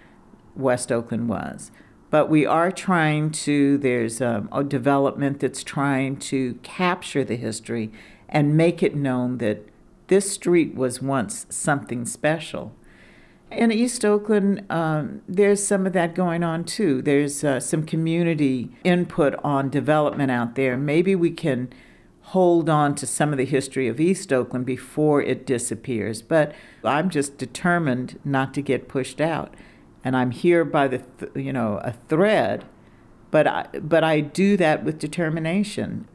[0.56, 1.70] West Oakland was.
[2.10, 7.91] But we are trying to, there's a, a development that's trying to capture the history
[8.30, 9.67] and make it known that
[10.08, 12.74] this street was once something special.
[13.52, 17.02] In East Oakland, um, there's some of that going on too.
[17.02, 20.78] There's uh, some community input on development out there.
[20.78, 21.70] Maybe we can
[22.32, 26.22] hold on to some of the history of East Oakland before it disappears.
[26.22, 29.54] But I'm just determined not to get pushed out.
[30.04, 32.66] And I'm here by the, th- you know, a thread,
[33.32, 36.06] but I, but I do that with determination.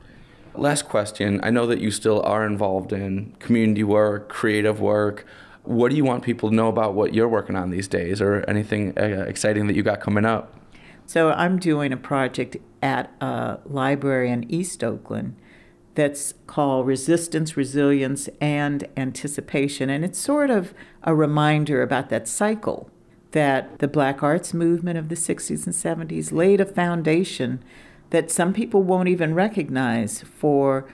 [0.55, 1.41] Last question.
[1.43, 5.25] I know that you still are involved in community work, creative work.
[5.63, 8.45] What do you want people to know about what you're working on these days or
[8.47, 10.55] anything uh, exciting that you got coming up?
[11.07, 15.37] So I'm doing a project at a library in East Oakland
[15.95, 19.91] that's called Resistance, Resilience, and Anticipation.
[19.91, 22.91] And it's sort of a reminder about that cycle
[23.33, 27.63] that the black arts movement of the 60s and 70s laid a foundation
[28.11, 30.87] that some people won't even recognize for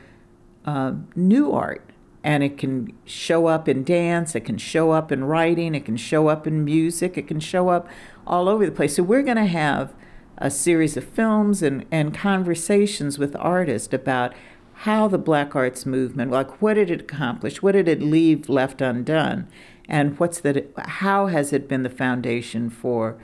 [0.65, 1.85] uh, new art.
[2.25, 5.97] And it can show up in dance, it can show up in writing, it can
[5.97, 7.89] show up in music, it can show up
[8.27, 8.97] all over the place.
[8.97, 9.95] So we're going to have
[10.37, 14.35] a series of films and, and conversations with artists about
[14.83, 17.61] how the black arts movement, like what did it accomplish?
[17.61, 19.49] What did it leave left undone?
[19.89, 23.19] And what's that how has it been the foundation for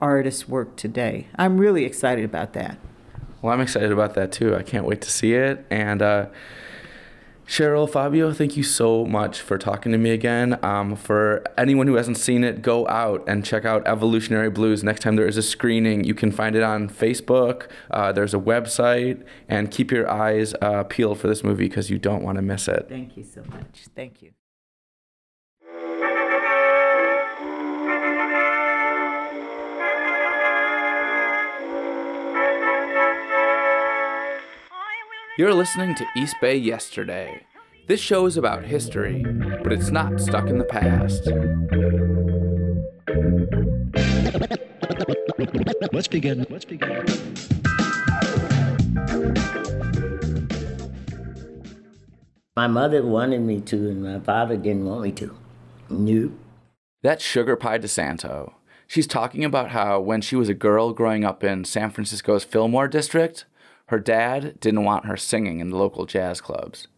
[0.00, 1.26] artists' work today?
[1.34, 2.78] I'm really excited about that.
[3.40, 4.54] Well, I'm excited about that too.
[4.54, 5.66] I can't wait to see it.
[5.70, 6.26] And uh,
[7.46, 10.58] Cheryl, Fabio, thank you so much for talking to me again.
[10.64, 14.82] Um, for anyone who hasn't seen it, go out and check out Evolutionary Blues.
[14.82, 17.68] Next time there is a screening, you can find it on Facebook.
[17.90, 21.98] Uh, there's a website, and keep your eyes uh, peeled for this movie because you
[21.98, 22.86] don't want to miss it.
[22.88, 23.86] Thank you so much.
[23.94, 24.32] Thank you.
[35.38, 37.46] You're listening to East Bay Yesterday.
[37.88, 39.24] This show is about history,
[39.62, 41.26] but it's not stuck in the past.
[45.90, 46.44] Let's begin.
[46.50, 47.06] Let's begin.
[52.54, 55.34] My mother wanted me to, and my father didn't want me to.
[55.88, 56.32] Nope.
[57.00, 58.52] That's Sugar Pie DeSanto.
[58.86, 62.86] She's talking about how when she was a girl growing up in San Francisco's Fillmore
[62.86, 63.46] district,
[63.92, 66.88] her dad didn't want her singing in the local jazz clubs.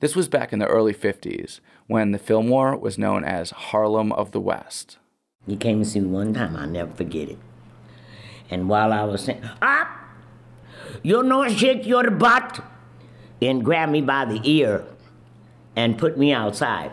[0.00, 4.32] This was back in the early 50s, when the Fillmore was known as Harlem of
[4.32, 4.98] the West.
[5.46, 7.38] He came to see me one time, I'll never forget it.
[8.50, 9.88] And while I was saying, Up!
[11.02, 12.62] You know, shake your butt!
[13.40, 14.84] And grabbed me by the ear
[15.74, 16.90] and put me outside.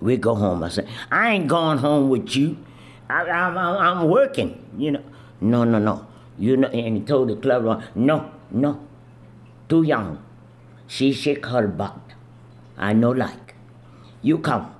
[0.00, 0.64] We go home.
[0.64, 2.56] I said, I ain't going home with you.
[3.08, 5.04] I, am working, you know.
[5.40, 6.04] No, no, no.
[6.36, 8.86] You know, and he told the club, no, no,
[9.68, 10.22] too young.
[10.86, 11.98] She shake her butt.
[12.76, 13.54] I no like.
[14.20, 14.74] You come.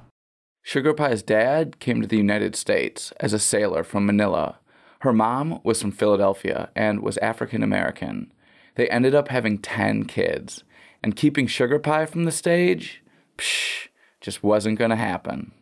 [0.63, 4.59] Sugar Pie's dad came to the United States as a sailor from Manila.
[5.01, 8.33] Her mom was from Philadelphia and was African American.
[8.75, 10.65] They ended up having 10 kids,
[11.03, 13.03] and keeping Sugar Pie from the stage,
[13.37, 13.89] psh,
[14.21, 15.53] just wasn't gonna happen.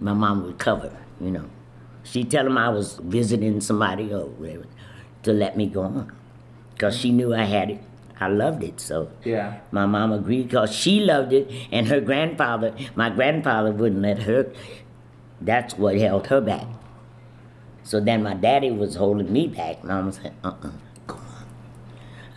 [0.00, 1.50] My mom would cover, you know.
[2.04, 4.66] She'd tell him I was visiting somebody or whatever
[5.24, 6.12] to let me go on.
[6.78, 7.80] Because she knew I had it.
[8.20, 8.78] I loved it.
[8.78, 14.02] So yeah, my mom agreed because she loved it, and her grandfather, my grandfather, wouldn't
[14.02, 14.52] let her.
[15.40, 16.66] That's what held her back.
[17.82, 19.82] So then my daddy was holding me back.
[19.82, 20.72] Mama said, "Uh, uh-uh, uh
[21.08, 21.46] come on."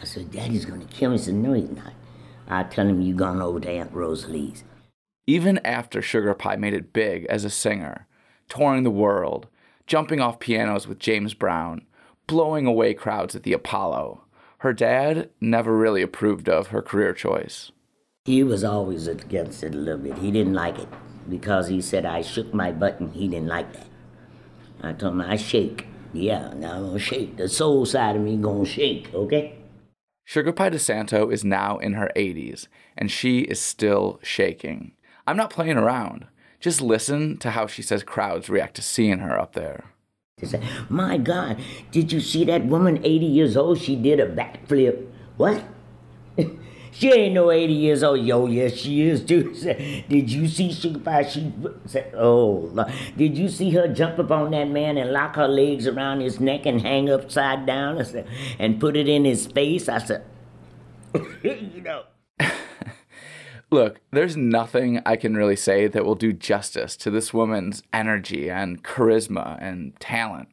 [0.01, 1.93] I said, "Daddy's gonna kill me." He said, "No, he's not."
[2.47, 4.63] I tell him you gone over to Aunt Rosalie's.
[5.27, 8.07] Even after Sugar Pie made it big as a singer,
[8.49, 9.47] touring the world,
[9.87, 11.85] jumping off pianos with James Brown,
[12.27, 14.20] blowing away crowds at the Apollo,
[14.61, 17.71] her dad never really approved of her career choice.
[18.25, 20.19] He was always against it a little bit.
[20.19, 20.87] He didn't like it
[21.27, 23.11] because he said I shook my button.
[23.11, 23.87] he didn't like that.
[24.83, 25.87] I told him I shake.
[26.13, 27.37] Yeah, now I'm gonna shake.
[27.37, 29.55] The soul side of me gonna shake, okay?
[30.25, 34.91] Sugar Pie DeSanto is now in her 80s, and she is still shaking.
[35.25, 36.27] I'm not playing around.
[36.59, 39.90] Just listen to how she says crowds react to seeing her up there.
[40.41, 41.57] They say, My God,
[41.91, 43.79] did you see that woman 80 years old?
[43.79, 45.05] She did a backflip.
[45.37, 45.63] What?
[46.91, 48.25] she ain't no 80 years old.
[48.25, 49.53] Yo, yes, she is too.
[50.09, 51.23] Did you see Sugar Pie?
[51.29, 51.51] She
[51.85, 52.69] said, Oh,
[53.17, 56.39] did you see her jump up on that man and lock her legs around his
[56.39, 58.25] neck and hang upside down I
[58.59, 59.89] and put it in his face?
[59.89, 60.25] I said,
[61.43, 62.03] You know.
[63.73, 68.49] Look, there's nothing I can really say that will do justice to this woman's energy
[68.49, 70.49] and charisma and talent.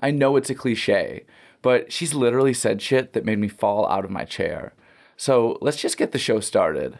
[0.00, 1.26] I know it's a cliche,
[1.62, 4.74] but she's literally said shit that made me fall out of my chair.
[5.16, 6.98] So let's just get the show started.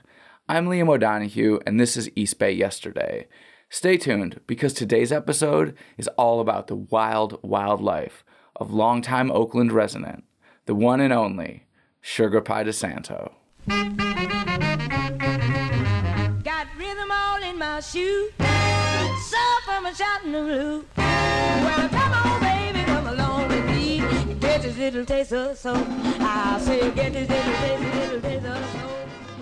[0.48, 3.26] I'm Liam O'Donohue, and this is East Bay Yesterday.
[3.68, 8.24] Stay tuned because today's episode is all about the wild, wild life
[8.55, 10.22] of longtime Oakland resident,
[10.66, 11.66] the one and only
[12.00, 13.33] Sugar Pie DeSanto.
[17.57, 18.31] In my shoe.
[18.38, 20.85] So from a Chattanooga.
[20.97, 23.99] Well, come on, baby, come along with me.
[24.40, 25.77] Get this little taste of soul.
[25.77, 28.90] I say, get this little taste, little taste of soul.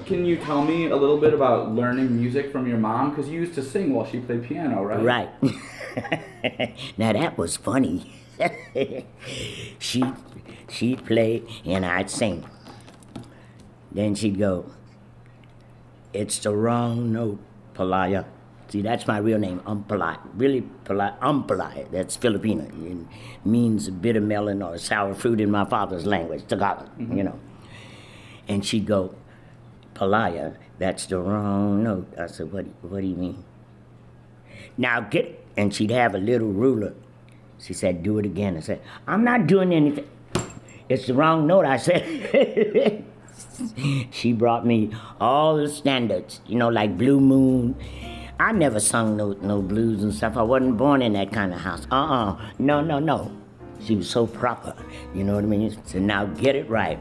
[0.07, 3.11] Can you tell me a little bit about learning music from your mom?
[3.11, 5.03] Because you used to sing while she played piano, right?
[5.03, 5.31] Right.
[6.99, 8.13] now that was funny.
[9.79, 10.05] she
[10.69, 12.45] she'd play and I'd sing.
[13.91, 14.71] Then she'd go,
[16.13, 17.41] It's the wrong note.
[17.75, 18.25] Palaya.
[18.69, 20.19] See, that's my real name, Umpalai.
[20.35, 21.91] Really, Palai, Umpalai.
[21.91, 22.65] That's Filipino.
[22.65, 27.17] It means bitter melon or sour fruit in my father's language, Tagalog, mm-hmm.
[27.19, 27.39] you know.
[28.49, 29.15] And she'd go,
[29.95, 32.13] Palaya, that's the wrong note.
[32.19, 33.45] I said, what, what do you mean?
[34.77, 36.95] Now get, and she'd have a little ruler.
[37.59, 38.57] She said, do it again.
[38.57, 40.09] I said, I'm not doing anything.
[40.89, 41.65] It's the wrong note.
[41.65, 43.05] I said,
[44.11, 44.91] she brought me
[45.21, 47.77] all the standards, you know, like Blue Moon.
[48.39, 50.37] I never sung no, no blues and stuff.
[50.37, 51.87] I wasn't born in that kind of house.
[51.91, 52.33] Uh uh-uh.
[52.33, 53.31] uh No, no, no.
[53.85, 54.75] She was so proper.
[55.15, 55.77] You know what I mean?
[55.85, 56.99] So now get it right.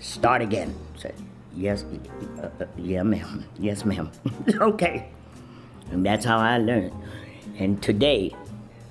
[0.00, 0.74] Start again.
[0.96, 1.14] Said,
[1.54, 1.84] yes,
[2.38, 3.44] uh, uh, yeah, ma'am.
[3.58, 4.10] Yes, ma'am.
[4.60, 5.08] okay.
[5.90, 6.92] And that's how I learned.
[7.58, 8.34] And today,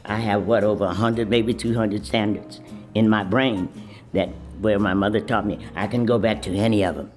[0.05, 2.61] I have what, over 100, maybe 200 standards
[2.93, 3.69] in my brain
[4.13, 4.29] that
[4.61, 5.59] where my mother taught me.
[5.75, 7.11] I can go back to any of them.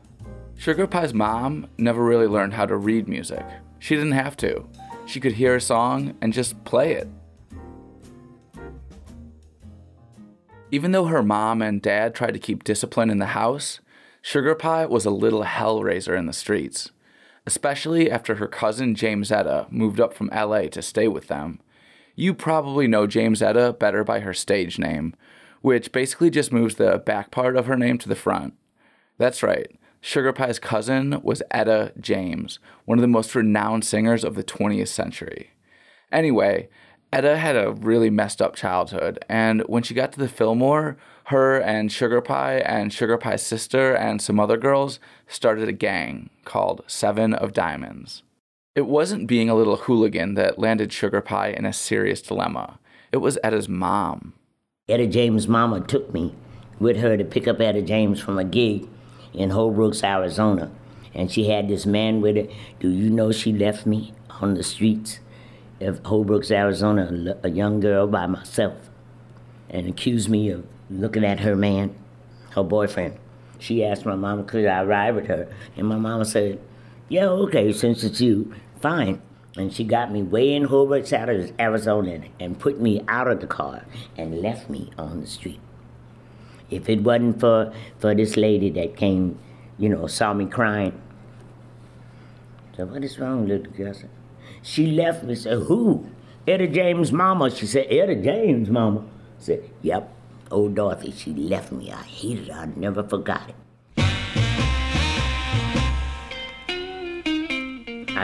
[0.57, 3.45] Sugar Pie's mom never really learned how to read music.
[3.79, 4.67] She didn't have to.
[5.07, 7.09] She could hear a song and just play it.
[10.71, 13.81] Even though her mom and dad tried to keep discipline in the house,
[14.23, 16.91] Sugar Pie was a little hellraiser in the streets,
[17.47, 21.61] especially after her cousin Jamesetta moved up from LA to stay with them.
[22.17, 25.15] You probably know Jamesetta better by her stage name,
[25.65, 28.53] which basically just moves the back part of her name to the front.
[29.17, 29.75] That's right.
[30.03, 34.89] Sugar Pie's cousin was Etta James, one of the most renowned singers of the 20th
[34.89, 35.53] century.
[36.13, 36.69] Anyway,
[37.15, 40.99] Etta had a really messed up childhood, and when she got to the Fillmore,
[41.29, 46.29] her and Sugar Pie and Sugar Pie's sister and some other girls started a gang
[46.45, 48.23] called Seven of Diamonds.
[48.75, 52.79] It wasn't being a little hooligan that landed Sugar Pie in a serious dilemma.
[53.13, 54.35] It was Etta's mom.
[54.87, 56.35] Etta James' mama took me
[56.79, 58.87] with her to pick up Etta James from a gig
[59.33, 60.71] in Holbrooks, Arizona.
[61.15, 62.49] And she had this man with her.
[62.81, 64.13] Do you know she left me
[64.43, 65.21] on the streets
[65.81, 68.91] of Holbrooks, Arizona, a young girl by myself,
[69.71, 71.95] and accused me of looking at her man,
[72.51, 73.17] her boyfriend.
[73.59, 76.61] She asked my mama could I ride with her, and my mama said,
[77.09, 79.23] "Yeah, okay, since it's you, fine."
[79.57, 81.13] And she got me way in Holbrooks,
[81.61, 83.85] Arizona, and put me out of the car
[84.17, 85.61] and left me on the street.
[86.71, 89.39] If it wasn't for for this lady that came,
[89.79, 91.01] you know, saw me crying.
[92.77, 93.95] So what is wrong, little girl?
[94.63, 95.37] She left me.
[95.37, 96.07] Said who?
[96.49, 97.51] Etta James' mama.
[97.51, 99.01] She said Etta James' mama.
[99.01, 100.11] I said yep.
[100.51, 101.13] Old Dorothy.
[101.13, 101.93] She left me.
[101.93, 102.61] I hated her.
[102.61, 103.55] I never forgot it.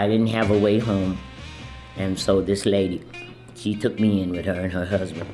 [0.01, 1.19] I didn't have a way home,
[1.97, 3.03] and so this lady,
[3.55, 5.29] she took me in with her and her husband,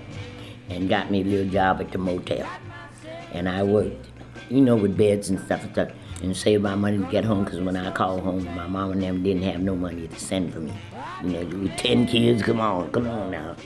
[0.68, 2.46] and got me a little job at the motel
[3.32, 4.06] and I worked,
[4.48, 5.88] you know, with beds and stuff and stuff,
[6.22, 7.44] and saved my money to get home.
[7.44, 10.52] Because when I called home, my mom and them didn't have no money to send
[10.52, 10.72] for me.
[11.22, 13.56] You know, with ten kids, come on, come on now.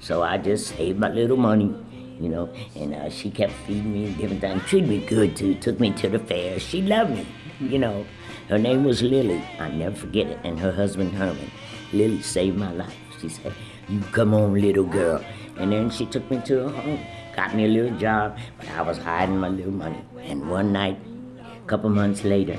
[0.00, 1.74] So I just saved my little money,
[2.20, 4.62] you know, and uh, she kept feeding me and different things.
[4.64, 5.54] Treated me good too.
[5.54, 6.58] Took me to the fair.
[6.58, 7.26] She loved me,
[7.60, 8.04] you know.
[8.48, 9.42] Her name was Lily.
[9.58, 10.38] I never forget it.
[10.44, 11.50] And her husband Herman.
[11.92, 12.94] Lily saved my life.
[13.20, 13.52] She said,
[13.88, 15.24] "You come on, little girl."
[15.56, 17.00] And then she took me to her home
[17.34, 20.02] got me a little job, but I was hiding my little money.
[20.22, 20.98] And one night,
[21.40, 22.56] a couple months later,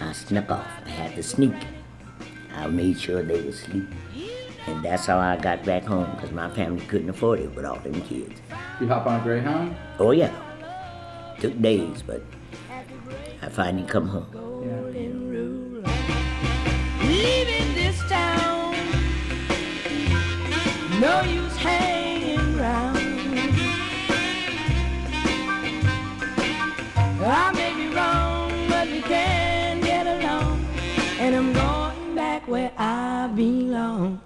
[0.00, 0.66] I snuck off.
[0.84, 1.54] I had to sneak.
[2.54, 3.84] I made sure they were asleep.
[4.66, 7.78] And that's how I got back home, because my family couldn't afford it with all
[7.78, 8.40] them kids.
[8.80, 9.74] You hop on a Greyhound?
[9.98, 10.32] Oh, yeah.
[11.40, 12.22] Took days, but
[13.42, 14.26] I finally come home.
[17.02, 18.74] Leaving this town,
[21.00, 21.52] no use
[27.24, 30.64] I may be wrong, but we can get along.
[31.18, 34.20] And I'm going back where I belong.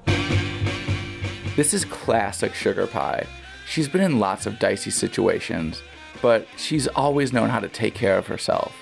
[1.56, 3.26] This is classic Sugar Pie.
[3.66, 5.82] She's been in lots of dicey situations,
[6.22, 8.74] but she's always known how to take care of herself.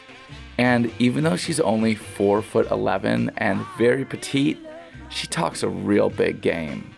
[0.59, 4.59] And even though she's only 4 foot 11 and very petite,
[5.09, 6.94] she talks a real big game.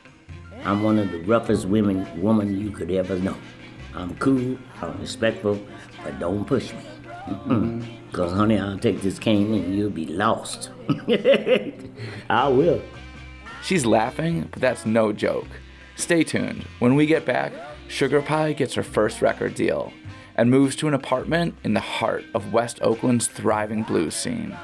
[0.65, 3.37] I'm one of the roughest women woman you could ever know.
[3.95, 5.59] I'm cool, I'm respectful,
[6.03, 6.81] but don't push me.
[7.27, 8.37] Because, mm-hmm.
[8.37, 10.71] honey, I'll take this cane and you'll be lost.
[12.31, 12.83] I will.
[13.63, 15.49] She's laughing, but that's no joke.
[15.97, 16.65] Stay tuned.
[16.79, 17.53] When we get back,
[17.89, 19.93] Sugar Pie gets her first record deal
[20.37, 24.57] and moves to an apartment in the heart of West Oakland's thriving blues scene.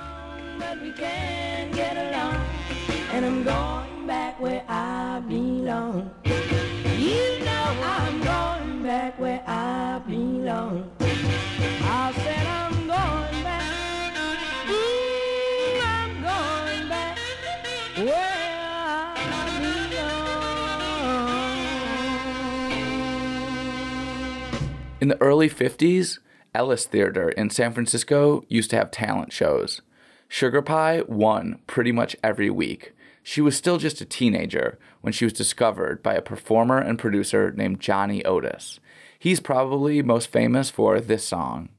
[25.03, 26.21] In the early 50s,
[26.55, 29.83] Ellis Theater in San Francisco used to have talent shows.
[30.29, 32.93] Sugar Pie won pretty much every week.
[33.25, 37.51] She was still just a teenager when she was discovered by a performer and producer
[37.51, 38.79] named Johnny Otis.
[39.19, 41.71] He's probably most famous for this song.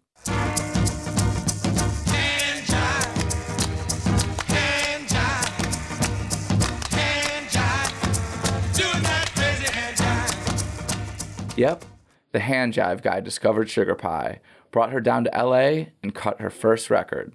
[11.56, 11.86] Yep,
[12.34, 16.50] the hand jive guy discovered Sugar Pie, brought her down to LA, and cut her
[16.50, 17.34] first record.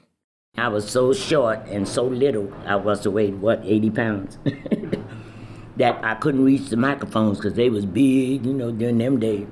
[0.56, 4.38] I was so short and so little, I was to weigh, what, 80 pounds,
[5.76, 9.46] that I couldn't reach the microphones because they was big, you know, during them days.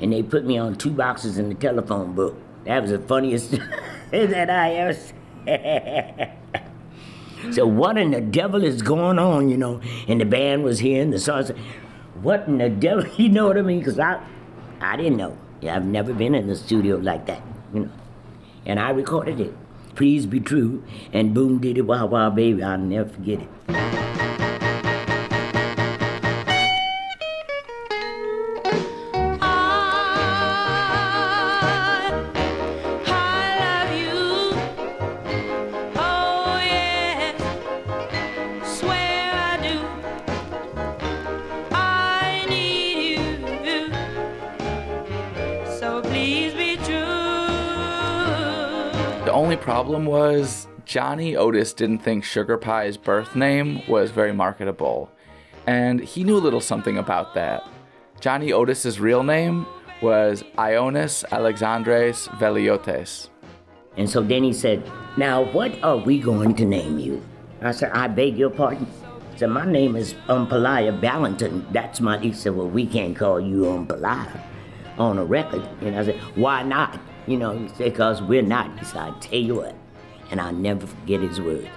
[0.00, 2.36] And they put me on two boxes in the telephone book.
[2.64, 3.50] That was the funniest
[4.12, 4.98] that I ever
[5.44, 6.32] said.
[7.50, 9.80] so what in the devil is going on, you know?
[10.06, 11.58] And the band was here and the song said,
[12.22, 13.80] what in the devil, you know what I mean?
[13.80, 14.24] Because I,
[14.82, 15.38] I didn't know.
[15.62, 17.40] I've never been in the studio like that,
[17.72, 17.90] you know.
[18.66, 19.54] And I recorded it.
[19.94, 20.82] Please be true.
[21.12, 22.62] And boom, did it, wow, wow, baby.
[22.64, 24.41] I'll never forget it.
[49.62, 55.08] Problem was Johnny Otis didn't think Sugar Pie's birth name was very marketable,
[55.68, 57.64] and he knew a little something about that.
[58.18, 59.64] Johnny Otis's real name
[60.00, 63.28] was Ioannis Alexandres Veliotes.
[63.96, 64.82] And so then he said,
[65.16, 67.22] Now what are we going to name you?
[67.60, 68.88] I said, I beg your pardon.
[69.30, 71.64] He said, My name is Umpalaya Balinton.
[71.72, 74.40] That's my he said, Well, we can't call you Umpalaya
[74.98, 75.62] on a record.
[75.82, 76.98] And I said, Why not?
[77.26, 78.78] You know, he said, Because we're not.
[78.78, 79.74] He said, I tell you what,
[80.30, 81.68] and I'll never forget his words.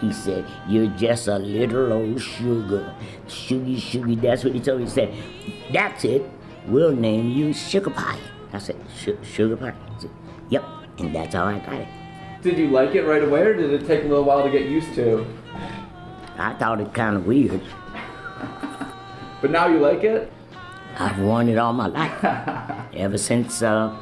[0.00, 2.94] He said, You're just a little old sugar.
[3.26, 4.14] Sugar, sugar.
[4.16, 4.84] That's what he told me.
[4.84, 5.14] He said,
[5.72, 6.22] That's it.
[6.66, 8.18] We'll name you Sugar Pie.
[8.52, 8.76] I said,
[9.22, 9.74] Sugar Pie?
[9.94, 10.10] He said,
[10.50, 10.64] Yep.
[10.98, 11.88] And that's how I got it.
[12.42, 14.68] Did you like it right away, or did it take a little while to get
[14.68, 15.26] used to?
[16.36, 17.60] I thought it kind of weird.
[19.40, 20.32] But now you like it?
[20.98, 22.24] I've worn it all my life.
[22.94, 23.96] Ever since uh,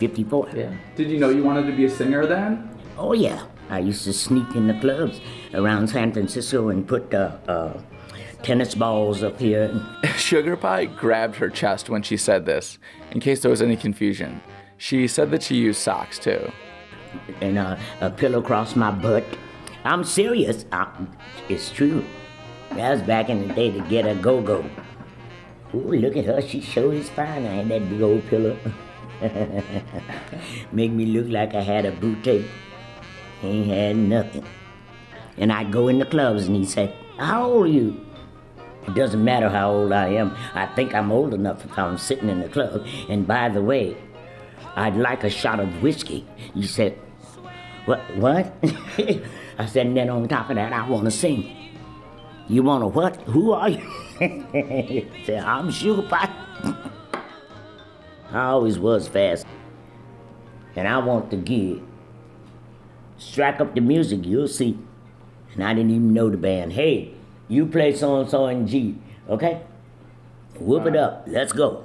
[0.00, 0.48] 54.
[0.54, 0.74] Yeah.
[0.96, 2.68] Did you know you wanted to be a singer then?
[2.98, 3.44] Oh, yeah.
[3.68, 5.20] I used to sneak in the clubs
[5.54, 7.80] around San Francisco and put uh, uh,
[8.42, 9.80] tennis balls up here.
[10.16, 12.78] Sugar Pie grabbed her chest when she said this,
[13.12, 14.40] in case there was any confusion.
[14.78, 16.50] She said that she used socks too.
[17.40, 19.24] And uh, a pillow across my butt.
[19.84, 20.64] I'm serious.
[20.72, 20.88] I,
[21.48, 22.04] it's true.
[22.72, 24.64] That was back in the day to get a go-go.
[25.74, 26.40] Ooh, look at her.
[26.40, 27.46] She sure is fine.
[27.46, 28.56] I had that big old pillow.
[30.72, 32.46] Make me look like I had a boutique.
[33.42, 34.44] Ain't had nothing.
[35.36, 38.06] And I'd go in the clubs and he'd say, How old are you?
[38.86, 40.34] It doesn't matter how old I am.
[40.54, 42.86] I think I'm old enough if I'm sitting in the club.
[43.08, 43.96] And by the way,
[44.74, 46.26] I'd like a shot of whiskey.
[46.54, 46.98] He said,
[47.84, 48.00] What?
[48.16, 48.52] What?
[49.58, 51.56] I said, and then on top of that, I want to sing.
[52.48, 53.16] You want to what?
[53.22, 53.86] Who are you?
[54.18, 56.39] he said, I'm Sugar Pie.
[58.32, 59.46] I always was fast.
[60.76, 61.82] And I want to give.
[63.18, 64.78] Strike up the music, you'll see.
[65.54, 66.72] And I didn't even know the band.
[66.72, 67.14] Hey,
[67.48, 68.96] you play so and so in G,
[69.28, 69.62] okay?
[70.58, 71.24] Whoop it up.
[71.26, 71.84] Let's go.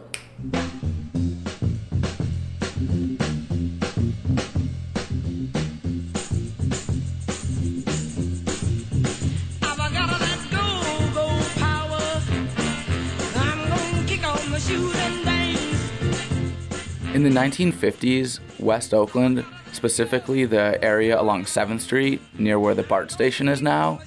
[17.26, 23.48] The 1950s, West Oakland, specifically the area along 7th Street near where the BART station
[23.48, 24.00] is now,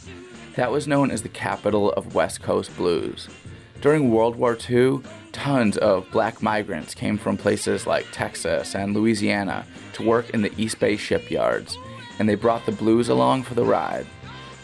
[0.55, 3.29] that was known as the capital of West Coast blues.
[3.81, 5.01] During World War II,
[5.33, 10.53] tons of black migrants came from places like Texas and Louisiana to work in the
[10.57, 11.77] East Bay shipyards,
[12.21, 14.07] and they brought the blues along for the ride.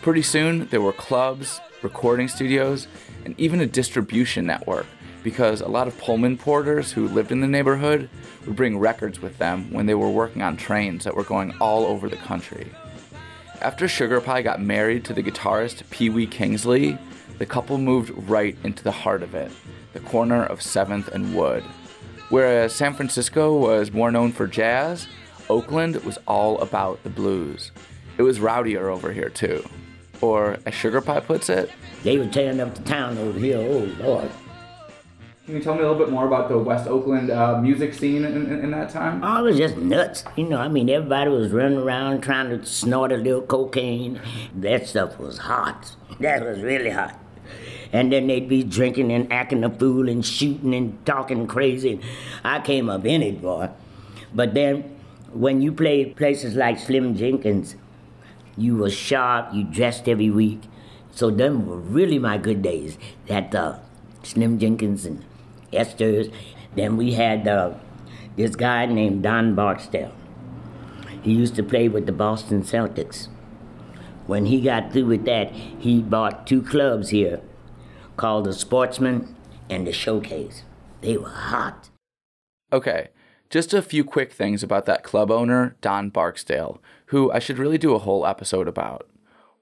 [0.01, 2.87] Pretty soon, there were clubs, recording studios,
[3.25, 4.87] and even a distribution network
[5.25, 8.09] because a lot of Pullman porters who lived in the neighborhood
[8.47, 11.85] would bring records with them when they were working on trains that were going all
[11.87, 12.71] over the country.
[13.61, 16.99] After Sugar Pie got married to the guitarist Pee Wee Kingsley,
[17.39, 19.51] the couple moved right into the heart of it,
[19.95, 21.65] the corner of 7th and Wood.
[22.29, 25.09] Whereas uh, San Francisco was more known for jazz,
[25.49, 27.73] Oakland was all about the blues.
[28.19, 29.65] It was rowdier over here, too.
[30.21, 31.71] Or, as Sugar Pie puts it,
[32.03, 34.31] they were tearing up the town over here, oh Lord.
[35.45, 38.25] Can you tell me a little bit more about the West Oakland uh, music scene
[38.25, 39.23] in, in, in, that time?
[39.23, 40.25] Oh, it was just nuts.
[40.37, 44.23] You know, I mean, everybody was running around trying to snort a little cocaine.
[44.55, 45.97] That stuff was hot.
[46.19, 47.21] That was really hot.
[47.93, 52.01] And then they'd be drinking and acting a fool and shooting and talking crazy.
[52.43, 53.69] I came up in it, boy.
[54.33, 54.97] But then,
[55.35, 57.77] when you played places like Slim Jenkins,
[58.57, 60.63] you were sharp, you dressed every week.
[61.11, 62.97] So them were really my good days.
[63.27, 63.81] That uh,
[64.23, 65.23] Slim Jenkins and
[65.77, 66.29] Esther's.
[66.75, 67.75] Then we had uh,
[68.37, 70.13] this guy named Don Barksdale.
[71.23, 73.29] He used to play with the Boston Celtics.
[74.27, 77.41] When he got through with that, he bought two clubs here
[78.17, 79.35] called the Sportsman
[79.69, 80.63] and the Showcase.
[81.01, 81.91] They were hot.
[82.73, 83.09] Okay,
[83.51, 87.79] just a few quick things about that club owner, Don Barksdale, who I should really
[87.79, 89.09] do a whole episode about.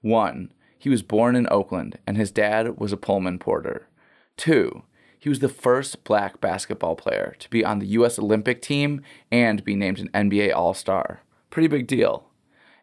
[0.01, 3.87] One, he was born in Oakland and his dad was a Pullman porter.
[4.35, 4.83] Two,
[5.23, 8.19] he was the first black basketball player to be on the U.S.
[8.19, 9.01] Olympic team
[9.31, 11.21] and be named an NBA All Star.
[11.49, 12.25] Pretty big deal.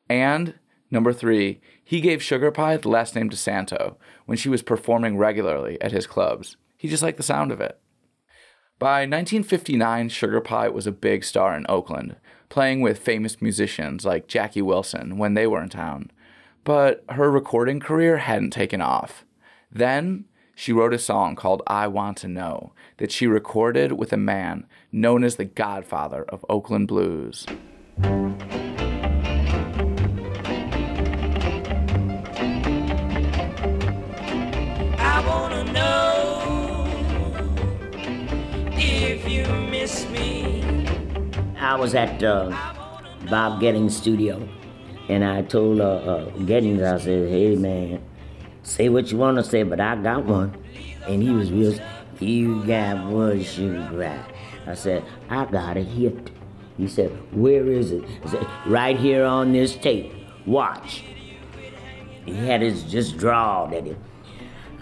[0.08, 0.54] And
[0.90, 5.78] number three, he gave Sugar Pie the last name DeSanto when she was performing regularly
[5.82, 6.56] at his clubs.
[6.78, 7.78] He just liked the sound of it.
[8.78, 12.16] By 1959, Sugar Pie was a big star in Oakland,
[12.48, 16.10] playing with famous musicians like Jackie Wilson when they were in town.
[16.64, 19.26] But her recording career hadn't taken off.
[19.70, 20.24] Then
[20.60, 24.66] she wrote a song called I Want to Know that she recorded with a man
[24.92, 27.46] known as the godfather of Oakland blues.
[41.58, 42.50] I was at uh,
[43.30, 44.46] Bob Geddins' studio,
[45.08, 48.02] and I told uh, uh, Gettings, I said, "Hey man,
[48.62, 50.56] say what you want to say, but I got one.
[51.06, 51.78] And he was real,
[52.20, 54.24] you got one sugar pie.
[54.66, 56.30] I said, I got a hit.
[56.76, 58.04] He said, where is it?
[58.24, 60.12] I said, right here on this tape.
[60.46, 61.04] Watch.
[62.24, 63.98] He had his just drawled at it.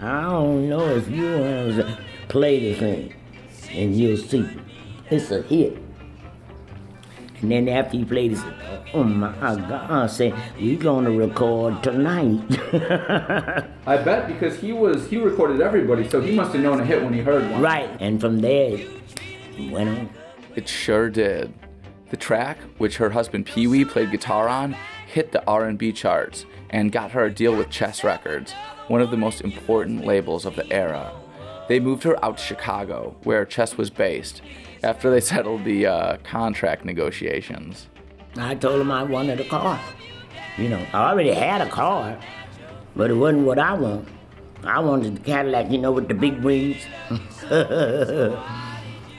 [0.01, 1.97] I don't know if you want to
[2.29, 3.13] play the thing,
[3.71, 4.47] and you'll see.
[5.09, 5.77] It's a hit.
[7.41, 8.53] And then after he played, he said,
[8.93, 12.41] Oh my God, I said, we gonna record tonight.
[13.87, 17.01] I bet because he was he recorded everybody, so he must have known a hit
[17.03, 17.61] when he heard one.
[17.61, 18.77] right, and from there,
[19.57, 20.09] it went on.
[20.55, 21.53] It sure did.
[22.09, 24.75] The track, which her husband Pee Wee played guitar on,
[25.07, 28.53] hit the R&B charts and got her a deal with Chess Records,
[28.87, 31.11] one of the most important labels of the era.
[31.67, 34.41] They moved her out to Chicago, where Chess was based,
[34.83, 37.87] after they settled the uh, contract negotiations.
[38.37, 39.79] I told him I wanted a car.
[40.57, 42.19] You know, I already had a car,
[42.95, 44.07] but it wasn't what I want.
[44.63, 46.85] I wanted the Cadillac, you know, with the big wings.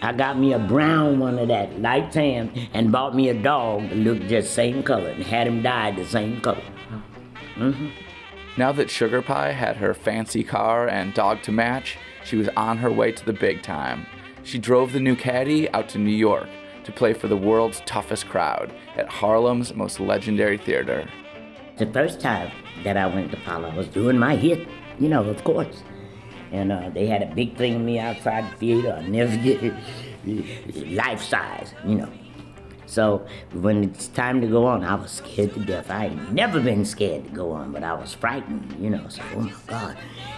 [0.02, 3.88] I got me a brown one of that, light tan, and bought me a dog
[3.88, 6.62] that looked just same color and had him dyed the same color.
[7.56, 7.88] Mm-hmm.
[8.56, 12.78] Now that Sugar Pie had her fancy car and dog to match, she was on
[12.78, 14.06] her way to the big time.
[14.50, 16.48] She drove the new caddy out to New York
[16.82, 21.08] to play for the world's toughest crowd at Harlem's most legendary theater.
[21.78, 22.50] The first time
[22.82, 24.66] that I went to Palo, I was doing my hit,
[24.98, 25.84] you know, of course.
[26.50, 28.98] And uh, they had a big thing of me outside the theater.
[29.00, 32.08] I never get it, life size, you know.
[32.86, 35.92] So when it's time to go on, I was scared to death.
[35.92, 39.06] I had never been scared to go on, but I was frightened, you know.
[39.10, 39.96] So, oh my God,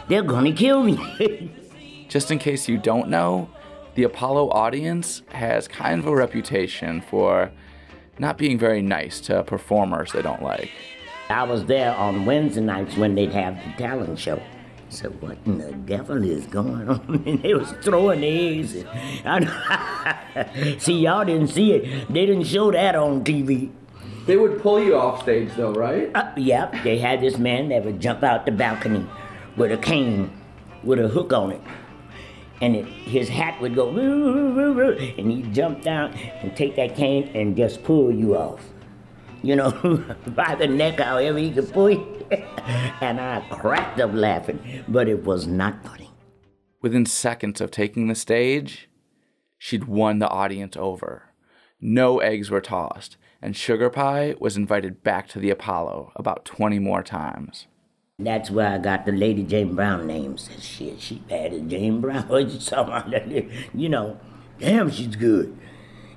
[0.09, 1.51] they're gonna kill me.
[2.11, 3.49] Just in case you don't know,
[3.95, 7.51] the Apollo audience has kind of a reputation for
[8.19, 10.71] not being very nice to performers they don't like.
[11.29, 14.43] I was there on Wednesday nights when they'd have the talent show.
[14.89, 17.23] So what in the devil is going on?
[17.27, 18.77] And they was throwing eggs.
[19.25, 19.51] And
[20.83, 22.13] see, y'all didn't see it.
[22.13, 23.71] They didn't show that on TV.
[24.27, 26.11] They would pull you off stage though, right?
[26.15, 29.07] Uh, yep, they had this man that would jump out the balcony
[29.57, 30.31] with a cane
[30.85, 31.61] with a hook on it.
[32.63, 37.57] And it, his hat would go, and he'd jump down and take that cane and
[37.57, 38.65] just pull you off.
[39.43, 42.27] You know, by the neck, however he could pull you.
[42.31, 46.11] and I cracked up laughing, but it was not funny.
[46.81, 48.89] Within seconds of taking the stage,
[49.59, 51.31] she'd won the audience over.
[51.81, 56.79] No eggs were tossed, and Sugar Pie was invited back to the Apollo about 20
[56.79, 57.67] more times.
[58.25, 60.39] That's where I got the Lady Jane Brown name.
[60.39, 62.29] Said, shit, she bad as Jane Brown.
[62.29, 63.75] What you talking about?
[63.75, 64.21] You know,
[64.59, 65.57] damn, she's good.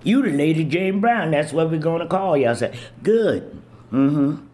[0.03, 1.31] You the Lady Jane Brown.
[1.31, 2.49] That's what we're gonna call you.
[2.49, 3.61] I said, good.
[3.91, 4.45] Mm-hmm.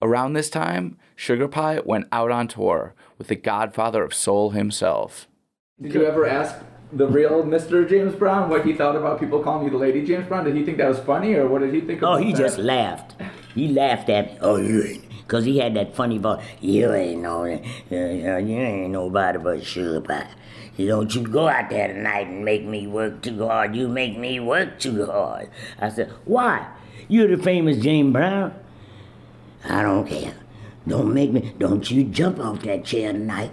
[0.00, 5.28] Around this time, Sugar Pie went out on tour with the godfather of soul himself.
[5.80, 6.56] Did you ever ask
[6.92, 7.88] the real Mr.
[7.88, 10.44] James Brown what he thought about people calling you the Lady James Brown?
[10.44, 13.14] Did he think that was funny, or what did he think Oh, he just laughed.
[13.54, 14.38] He laughed at me.
[14.40, 15.01] Oh, you ain't.
[15.22, 16.44] Because he had that funny voice.
[16.60, 20.28] You ain't no, uh, you ain't nobody but sugar pie.
[20.76, 23.76] You don't you go out there tonight and make me work too hard.
[23.76, 25.50] You make me work too hard.
[25.78, 26.66] I said, why?
[27.08, 28.54] You're the famous James Brown.
[29.64, 30.34] I don't care.
[30.86, 33.52] Don't make me, don't you jump off that chair tonight.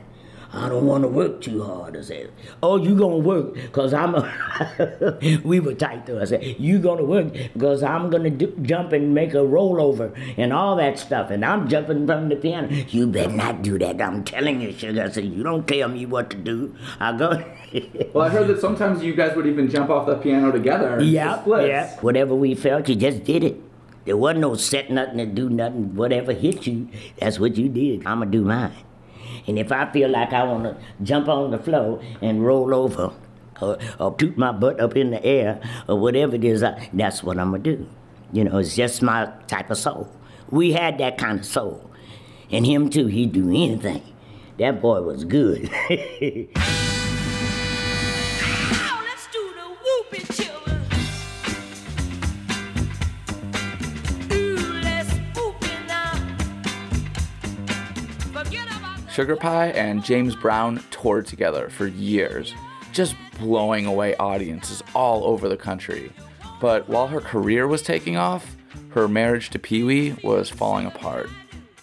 [0.52, 1.96] I don't want to work too hard.
[1.96, 2.32] I said,
[2.64, 6.20] oh, you gonna work because I'm a, we were tight though.
[6.20, 10.52] I said, you gonna work because I'm gonna do, jump and make a rollover and
[10.52, 11.30] all that stuff.
[11.30, 12.68] And I'm jumping from the piano.
[12.90, 14.02] You better not do that.
[14.02, 15.04] I'm telling you, sugar.
[15.04, 16.76] I said, you don't tell me what to do.
[17.00, 17.44] I go,
[18.14, 21.00] Well, I heard that sometimes you guys would even jump off the piano together.
[21.04, 21.96] yeah, yeah.
[22.02, 23.62] Whatever we felt, you just did it.
[24.06, 25.94] There wasn't no set nothing to do nothing.
[25.96, 26.88] Whatever hit you,
[27.20, 28.08] that's what you did.
[28.08, 28.74] I'ma do mine.
[29.50, 33.12] And if I feel like I want to jump on the floor and roll over,
[33.60, 37.24] or, or toot my butt up in the air, or whatever it is, I, that's
[37.24, 37.90] what I'm gonna do.
[38.32, 40.08] You know, it's just my type of soul.
[40.52, 41.90] We had that kind of soul,
[42.52, 43.08] and him too.
[43.08, 44.04] He'd do anything.
[44.60, 45.72] That boy was good.
[59.20, 62.56] Sugar Pie and James Brown toured together for years,
[62.94, 66.10] just blowing away audiences all over the country.
[66.62, 68.56] But while her career was taking off,
[68.92, 71.30] her marriage to Pee Wee was falling apart.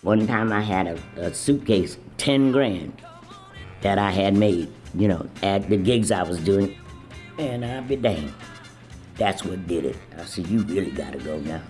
[0.00, 3.02] One time I had a, a suitcase, 10 grand,
[3.82, 6.74] that I had made, you know, at the gigs I was doing.
[7.38, 8.32] And I'd be dang.
[9.16, 9.96] That's what did it.
[10.18, 11.60] I said, you really gotta go now.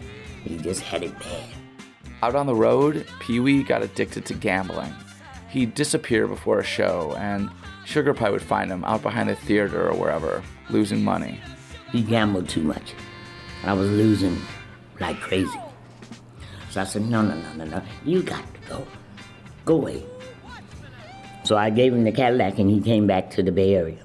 [0.45, 1.49] He just had it bad.
[2.23, 4.95] Out on the road, Pee Wee got addicted to gambling.
[5.49, 7.51] He'd disappear before a show, and
[7.85, 11.41] Sugar Pie would find him out behind the theater or wherever, losing money.
[11.93, 12.95] He gambled too much.
[13.63, 14.39] And I was losing
[15.01, 15.59] like crazy.
[16.71, 17.83] So I said, no, no, no, no, no.
[18.05, 18.87] You got to go.
[19.65, 20.05] Go away.
[21.45, 23.99] So I gave him the Cadillac and he came back to the Bay Area.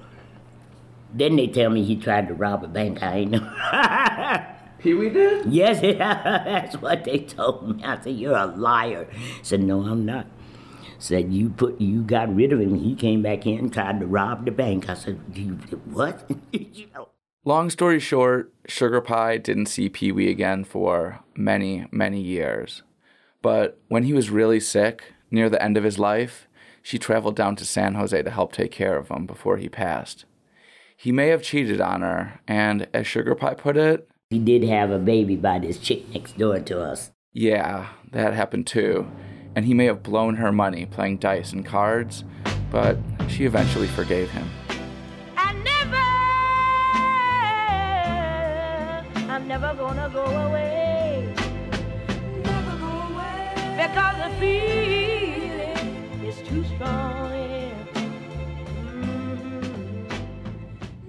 [1.12, 3.02] Then they tell me he tried to rob a bank.
[3.02, 4.46] I ain't know.
[4.78, 5.46] Pee Wee did?
[5.46, 7.84] yes, that's what they told me.
[7.84, 9.08] I said, you're a liar.
[9.12, 10.26] I said, no, I'm not.
[11.02, 12.76] Said you put you got rid of him.
[12.76, 14.88] He came back in tried to rob the bank.
[14.88, 15.54] I said, you,
[15.90, 16.30] what?
[16.52, 17.08] you know.
[17.44, 22.84] Long story short, Sugar Pie didn't see Pee Wee again for many, many years.
[23.42, 26.46] But when he was really sick, near the end of his life,
[26.82, 30.24] she traveled down to San Jose to help take care of him before he passed.
[30.96, 34.92] He may have cheated on her, and as Sugar Pie put it, He did have
[34.92, 37.10] a baby by this chick next door to us.
[37.32, 39.10] yeah, that happened too.
[39.54, 42.24] And he may have blown her money playing dice and cards,
[42.70, 42.96] but
[43.28, 44.48] she eventually forgave him.
[45.64, 45.96] Never,
[49.30, 51.34] I'm never gonna go away.
[52.42, 53.76] Never go away.
[53.76, 57.32] Because the feeling is too strong.
[57.34, 57.74] yeah.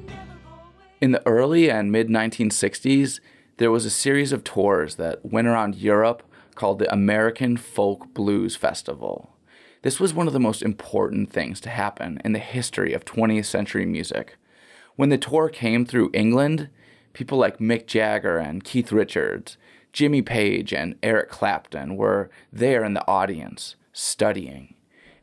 [0.05, 0.95] Never go away.
[1.01, 3.19] In the early and mid 1960s,
[3.57, 6.23] there was a series of tours that went around Europe
[6.53, 9.35] called the American Folk Blues Festival.
[9.81, 13.45] This was one of the most important things to happen in the history of 20th
[13.45, 14.37] century music.
[14.95, 16.69] When the tour came through England,
[17.11, 19.57] people like Mick Jagger and Keith Richards,
[19.91, 24.73] Jimmy Page and Eric Clapton were there in the audience, studying.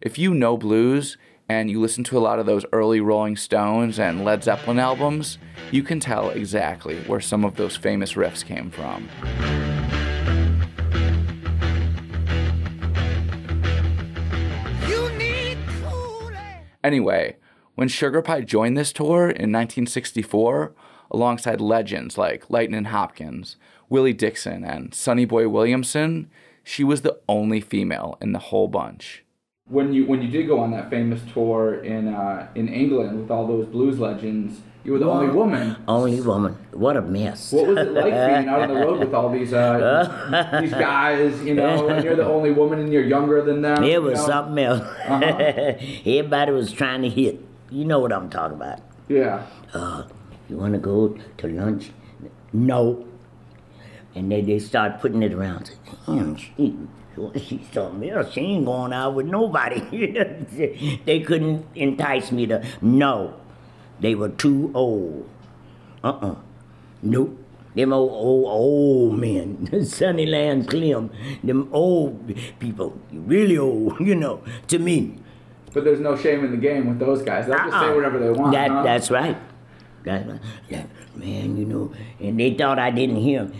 [0.01, 1.17] If you know blues
[1.49, 5.39] and you listen to a lot of those early Rolling Stones and Led Zeppelin albums,
[5.73, 9.09] you can tell exactly where some of those famous riffs came from.
[16.83, 17.37] Anyway,
[17.75, 20.75] when Sugar Pie joined this tour in 1964,
[21.11, 23.57] alongside legends like Lightnin' Hopkins,
[23.89, 26.31] Willie Dixon, and Sonny Boy Williamson,
[26.63, 29.25] she was the only female in the whole bunch.
[29.69, 33.31] When you when you did go on that famous tour in uh, in England with
[33.31, 35.77] all those blues legends, you were the only woman.
[35.87, 36.57] Only woman.
[36.73, 37.53] What a mess.
[37.53, 41.43] What was it like being out on the road with all these uh, these guys?
[41.43, 43.85] You know, and you're the only woman, and you're younger than them.
[43.85, 44.27] It was know?
[44.27, 44.81] something else.
[44.81, 45.25] Uh-huh.
[46.07, 47.41] Everybody was trying to hit.
[47.71, 48.81] You know what I'm talking about.
[49.09, 49.47] Yeah.
[49.75, 50.05] Uh,
[50.49, 51.91] you want to go to lunch?
[52.53, 53.07] No.
[54.15, 55.71] And they, they start putting it around.
[56.07, 56.77] Damn, she,
[57.37, 58.33] she's something else.
[58.33, 59.81] She ain't going out with nobody.
[61.05, 62.65] they couldn't entice me to.
[62.81, 63.37] No.
[64.01, 65.29] They were too old.
[66.03, 66.37] Uh-uh.
[67.03, 67.37] Nope.
[67.75, 71.09] Them old, old, old men, Sunnyland Slim,
[71.45, 75.15] them old people, really old, you know, to me.
[75.73, 77.47] But there's no shame in the game with those guys.
[77.47, 77.95] They'll just say Uh-uh.
[77.95, 78.53] whatever they want.
[78.53, 78.83] That, huh?
[78.83, 79.37] That's right.
[80.03, 80.41] That's right.
[80.69, 83.53] Yeah, man, you know, and they thought I didn't hear 'em.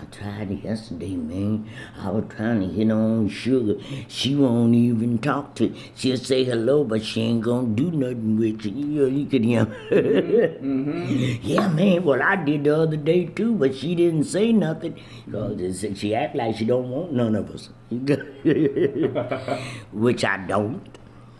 [0.00, 1.68] I tried it yesterday, man.
[2.00, 3.80] I was trying to hit on Sugar.
[4.06, 5.74] She won't even talk to.
[5.96, 8.70] She'll say hello, but she ain't gonna do nothing with you.
[8.70, 9.66] You, know, you could hear.
[9.66, 11.42] Mm-hmm.
[11.48, 12.04] Yeah, man.
[12.04, 15.00] Well, I did the other day too, but she didn't say nothing.
[15.32, 17.70] Cause she act like she don't want none of us.
[19.92, 20.86] Which I don't.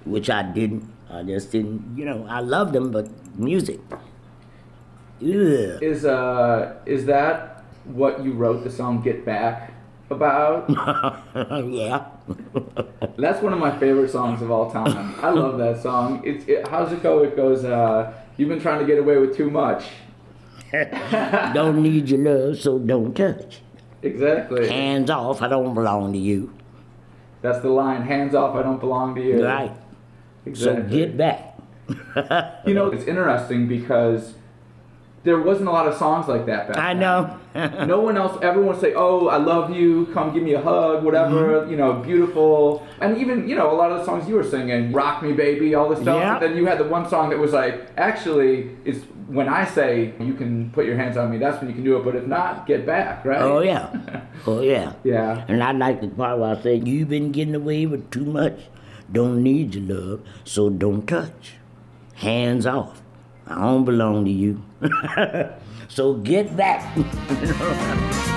[0.05, 0.91] Which I didn't.
[1.09, 1.97] I just didn't.
[1.97, 3.79] You know, I love them, but music.
[5.21, 5.83] Ugh.
[5.83, 7.58] Is uh is that
[7.89, 9.73] what you wrote the song "Get Back"
[10.11, 10.69] about?
[11.69, 12.07] yeah.
[13.17, 15.15] That's one of my favorite songs of all time.
[15.23, 16.23] I love that song.
[16.25, 17.23] It's it, how's it go?
[17.23, 19.85] It goes, uh, "You've been trying to get away with too much."
[21.55, 23.61] don't need your love, so don't touch.
[24.03, 24.69] Exactly.
[24.69, 26.55] Hands off, I don't belong to you.
[27.41, 28.03] That's the line.
[28.03, 28.55] Hands off!
[28.55, 29.45] I don't belong to you.
[29.45, 29.73] Right.
[30.45, 30.83] Exactly.
[30.83, 31.55] So get back.
[32.67, 34.35] You know, it's interesting because
[35.25, 36.85] there wasn't a lot of songs like that back then.
[36.85, 37.73] I then.
[37.79, 37.85] know.
[37.87, 41.03] no one else everyone would say oh i love you come give me a hug
[41.03, 41.29] whatever
[41.63, 41.71] Mm-hmm.
[41.73, 44.93] you know beautiful and even you know a lot of the songs you were singing
[44.93, 46.35] rock me baby all this stuff Yeah.
[46.35, 50.15] but then you had the one song that was like actually it's when i say
[50.21, 52.25] you can put your hands on me that's when you can do it but if
[52.27, 53.91] not get back right oh yeah.
[54.47, 54.93] Oh yeah.
[55.03, 58.25] yeah And I like the part where I say, You've been getting away with too
[58.25, 58.57] much.
[59.13, 61.55] Don't need your love, so don't touch.
[62.15, 62.98] Hands off.
[63.49, 64.63] I don't belong to you.
[65.89, 66.97] so get back.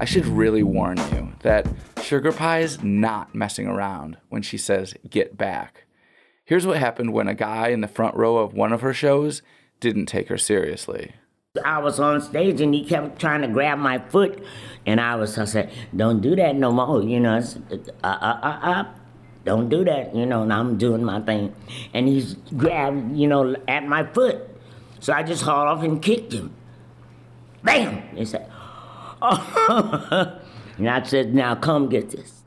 [0.00, 1.64] I should really warn you that
[2.02, 5.84] Sugar Pie is not messing around when she says get back.
[6.44, 9.42] Here's what happened when a guy in the front row of one of her shows
[9.78, 11.12] didn't take her seriously.
[11.62, 14.42] I was on stage and he kept trying to grab my foot,
[14.86, 17.42] and I was I said, "Don't do that no more," you know.
[17.70, 18.84] Uh, uh, uh, uh,
[19.44, 20.44] don't do that, you know.
[20.44, 21.54] And I'm doing my thing,
[21.92, 24.48] and he's grabbed, you know, at my foot.
[25.00, 26.54] So I just hauled off and kicked him.
[27.62, 28.00] Bam!
[28.16, 28.50] He said,
[29.20, 30.38] "Oh,"
[30.78, 32.44] and I said, "Now come get this."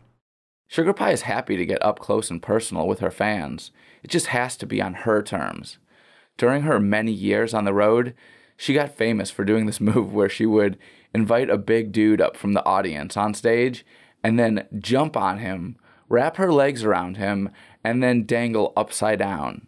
[0.68, 3.70] Sugar Pie is happy to get up close and personal with her fans.
[4.02, 5.78] It just has to be on her terms.
[6.38, 8.16] During her many years on the road,
[8.58, 10.78] she got famous for doing this move where she would
[11.14, 13.86] invite a big dude up from the audience on stage
[14.24, 15.78] and then jump on him,
[16.10, 17.50] wrap her legs around him,
[17.84, 19.68] and then dangle upside down.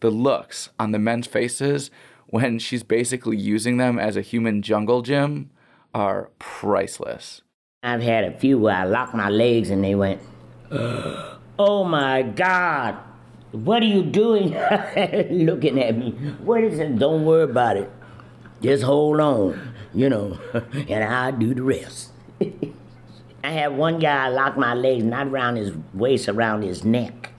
[0.00, 1.90] The looks on the men's faces
[2.26, 5.50] when she's basically using them as a human jungle gym
[5.94, 7.42] are priceless.
[7.82, 10.20] I've had a few where I locked my legs and they went,
[11.58, 12.96] Oh my God,
[13.52, 14.52] what are you doing?
[15.30, 16.12] Looking at me.
[16.42, 16.98] What is it?
[16.98, 17.92] Don't worry about it.
[18.62, 20.38] Just hold on, you know,
[20.72, 22.12] and I'll do the rest.
[23.44, 27.32] I had one guy lock my legs, not around his waist, around his neck.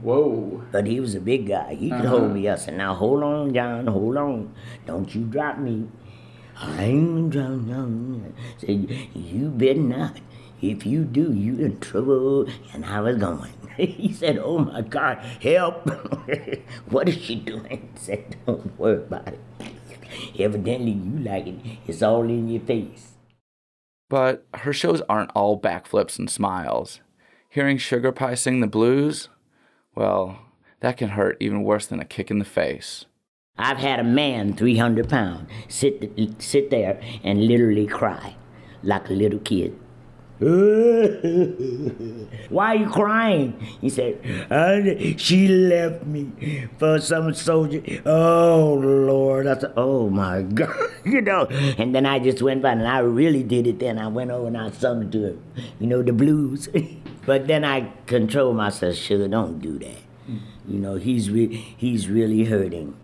[0.00, 0.62] Whoa.
[0.72, 1.74] But he was a big guy.
[1.74, 2.34] He could hold uh-huh.
[2.34, 2.58] me up.
[2.58, 4.54] I said, now hold on, John, hold on.
[4.86, 5.88] Don't you drop me.
[6.56, 8.34] I ain't down.
[8.58, 10.20] Said, you better not.
[10.62, 12.46] If you do, you in trouble.
[12.72, 13.52] And I was going.
[13.76, 15.86] he said, oh my God, help.
[16.88, 17.90] what is she doing?
[17.94, 19.40] I said, don't worry about it.
[20.38, 21.56] Evidently you like it.
[21.86, 23.12] It's all in your face.
[24.08, 27.00] But her shows aren't all backflips and smiles.
[27.48, 29.28] Hearing Sugar Pie sing the blues,
[29.94, 30.40] well,
[30.80, 33.06] that can hurt even worse than a kick in the face.
[33.56, 38.36] I've had a man, 300 pounds, sit, sit there and literally cry
[38.82, 39.78] like a little kid.
[42.50, 43.54] Why are you crying?
[43.80, 44.18] He said,
[44.50, 44.82] "Uh,
[45.16, 47.82] She left me for some soldier.
[48.04, 49.46] Oh, Lord.
[49.46, 50.74] I said, Oh, my God.
[51.04, 51.46] you know,
[51.78, 53.98] and then I just went by and I really did it then.
[53.98, 55.36] I went over and I sung to her,
[55.78, 56.68] you know, the blues.
[57.26, 59.98] but then I controlled myself, sugar, don't do that.
[60.66, 62.96] You know, he's, re- he's really hurting.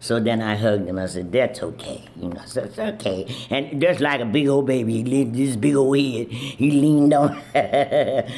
[0.00, 0.98] So then I hugged him.
[0.98, 4.66] I said, "That's okay." You know, said, "It's okay." And just like a big old
[4.66, 7.40] baby, he this big old head, he leaned on.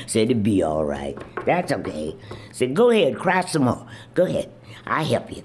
[0.06, 1.18] said, "It'd be all right.
[1.44, 2.16] That's okay."
[2.52, 3.86] Said, "Go ahead, cry some more.
[4.14, 4.50] Go ahead.
[4.86, 5.42] I help you."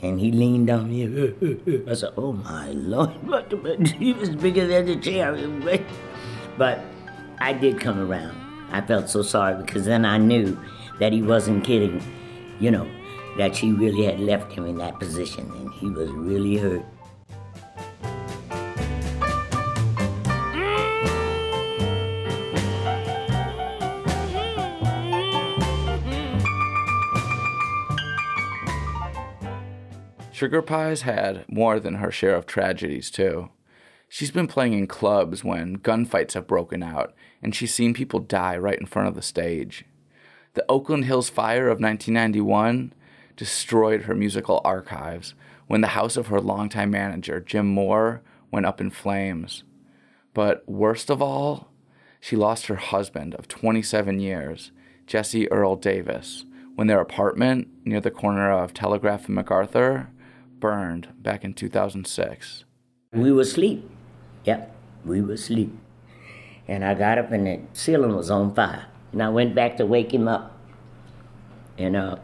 [0.00, 1.06] And he leaned on me.
[1.88, 3.52] I said, "Oh my lord!" But
[3.86, 5.30] he was bigger than the chair.
[6.58, 6.80] But
[7.38, 8.34] I did come around.
[8.72, 10.58] I felt so sorry because then I knew
[10.98, 12.02] that he wasn't kidding.
[12.58, 13.01] You know
[13.36, 16.84] that she really had left him in that position and he was really hurt.
[30.42, 33.50] Sugar Pie's had more than her share of tragedies, too.
[34.08, 38.56] She's been playing in clubs when gunfights have broken out, and she's seen people die
[38.56, 39.84] right in front of the stage.
[40.54, 42.92] The Oakland Hills fire of 1991
[43.36, 45.34] destroyed her musical archives
[45.66, 49.64] when the house of her longtime manager, Jim Moore, went up in flames.
[50.34, 51.72] But worst of all,
[52.20, 54.70] she lost her husband of 27 years,
[55.06, 60.10] Jesse Earl Davis, when their apartment near the corner of Telegraph and MacArthur
[60.60, 62.64] burned back in 2006.
[63.12, 63.90] We were asleep.
[64.44, 64.74] Yep,
[65.04, 65.76] we were asleep.
[66.68, 68.86] And I got up and the ceiling was on fire.
[69.12, 70.56] And I went back to wake him up.
[71.76, 72.16] And uh,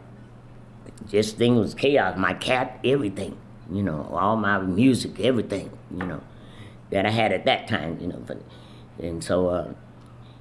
[1.07, 2.17] just thing was chaos.
[2.17, 3.37] My cat, everything,
[3.71, 6.21] you know, all my music, everything, you know,
[6.91, 8.23] that I had at that time, you know.
[8.25, 8.41] But,
[8.99, 9.73] and so uh,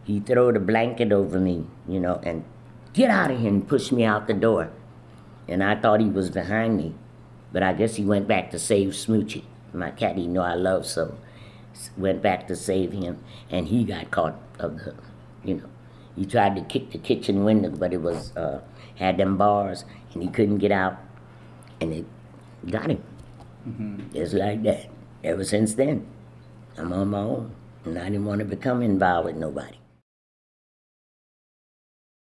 [0.05, 2.44] he threw the blanket over me, you know, and
[2.92, 4.70] get out of here and pushed me out the door.
[5.46, 6.94] And I thought he was behind me,
[7.53, 10.86] but I guess he went back to save Smoochie, my cat he know I love
[10.86, 11.16] so.
[11.96, 14.94] Went back to save him, and he got caught of the,
[15.44, 15.68] you know,
[16.18, 18.60] he tried to kick the kitchen window, but it was uh,
[18.96, 20.98] had them bars, and he couldn't get out,
[21.80, 22.04] and it
[22.68, 23.02] got him.
[23.68, 24.12] Mm-hmm.
[24.12, 24.86] Just like that.
[25.22, 26.06] Ever since then,
[26.76, 27.54] I'm on my own,
[27.84, 29.78] and I didn't want to become involved with nobody.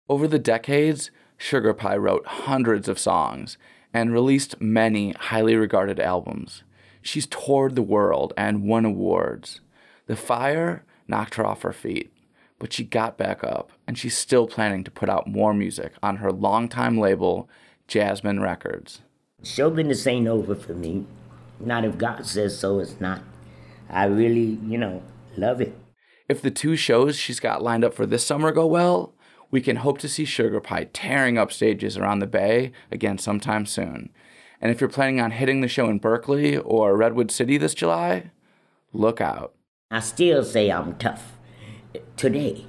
[0.07, 3.57] Over the decades, Sugar Pie wrote hundreds of songs
[3.93, 6.63] and released many highly regarded albums.
[7.01, 9.61] She's toured the world and won awards.
[10.07, 12.11] The fire knocked her off her feet,
[12.65, 16.17] but she got back up and she's still planning to put out more music on
[16.17, 17.47] her longtime label,
[17.87, 19.01] Jasmine Records.
[19.43, 21.05] Show business ain't over for me.
[21.59, 23.21] Not if God says so, it's not.
[23.87, 25.03] I really, you know,
[25.37, 25.77] Love it.
[26.27, 29.13] If the two shows she's got lined up for this summer go well,
[29.51, 33.67] we can hope to see Sugar Pie tearing up stages around the Bay again sometime
[33.67, 34.09] soon.
[34.59, 38.31] And if you're planning on hitting the show in Berkeley or Redwood City this July,
[38.91, 39.53] look out.
[39.91, 41.35] I still say I'm tough
[42.17, 42.65] today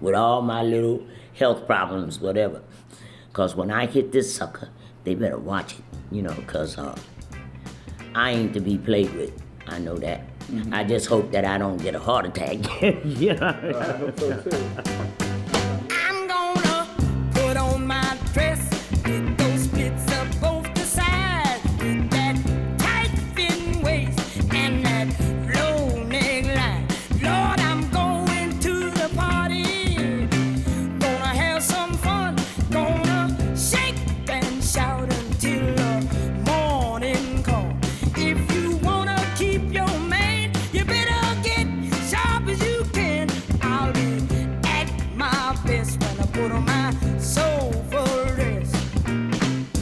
[0.00, 2.62] with all my little health problems, whatever.
[3.28, 4.68] Because when I hit this sucker,
[5.04, 6.96] they better watch it, you know, because uh,
[8.14, 9.32] I ain't to be played with.
[9.66, 10.22] I know that.
[10.72, 12.58] I just hope that I don't get a heart attack.
[13.04, 15.14] yeah.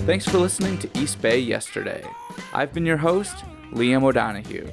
[0.04, 2.04] Thanks for listening to East Bay Yesterday.
[2.52, 3.36] I've been your host,
[3.70, 4.68] Liam O'Donoghue.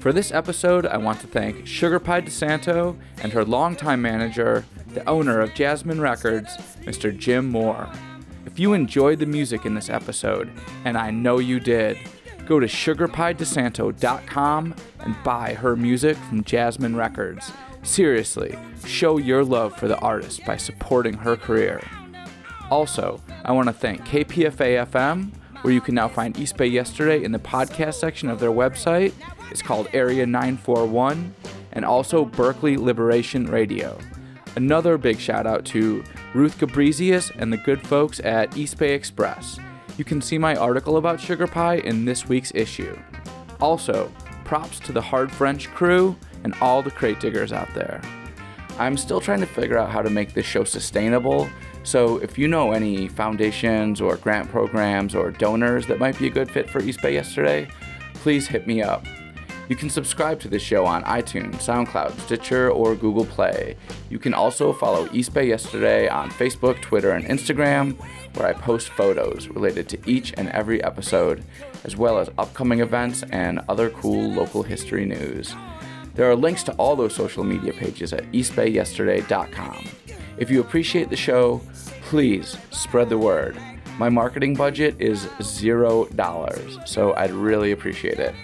[0.00, 5.08] For this episode, I want to thank Sugar Pie DeSanto and her longtime manager, the
[5.08, 7.16] owner of Jasmine Records, Mr.
[7.16, 7.88] Jim Moore.
[8.44, 10.52] If you enjoyed the music in this episode,
[10.84, 11.96] and I know you did,
[12.44, 17.52] go to sugarpiedesanto.com and buy her music from Jasmine Records.
[17.82, 21.82] Seriously, show your love for the artist by supporting her career.
[22.70, 25.30] Also, I want to thank KPFA FM,
[25.62, 29.12] where you can now find East Bay Yesterday in the podcast section of their website.
[29.50, 31.34] It's called Area 941,
[31.72, 33.98] and also Berkeley Liberation Radio.
[34.56, 36.04] Another big shout out to
[36.34, 39.58] Ruth Gabrizius and the good folks at East Bay Express.
[39.96, 42.98] You can see my article about Sugar Pie in this week's issue.
[43.60, 44.12] Also,
[44.44, 48.00] props to the Hard French crew and all the crate diggers out there.
[48.78, 51.48] I'm still trying to figure out how to make this show sustainable.
[51.88, 56.30] So if you know any foundations or grant programs or donors that might be a
[56.30, 57.66] good fit for East Bay Yesterday,
[58.12, 59.06] please hit me up.
[59.70, 63.74] You can subscribe to the show on iTunes, SoundCloud, Stitcher, or Google Play.
[64.10, 67.96] You can also follow East Bay Yesterday on Facebook, Twitter, and Instagram,
[68.36, 71.42] where I post photos related to each and every episode,
[71.84, 75.54] as well as upcoming events and other cool local history news.
[76.16, 79.88] There are links to all those social media pages at eastbayyesterday.com.
[80.38, 81.60] If you appreciate the show,
[82.02, 83.58] please spread the word.
[83.98, 88.34] My marketing budget is zero dollars, so I'd really appreciate it.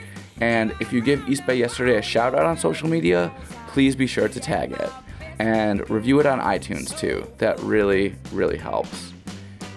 [0.41, 3.33] And if you give East Bay Yesterday a shout out on social media,
[3.69, 4.91] please be sure to tag it.
[5.39, 7.31] And review it on iTunes too.
[7.39, 9.13] That really, really helps.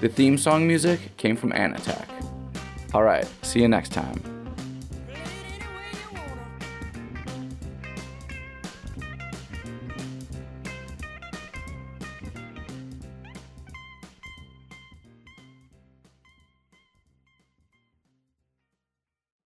[0.02, 2.08] The theme song music came from Anatech.
[2.94, 4.37] Alright, see you next time.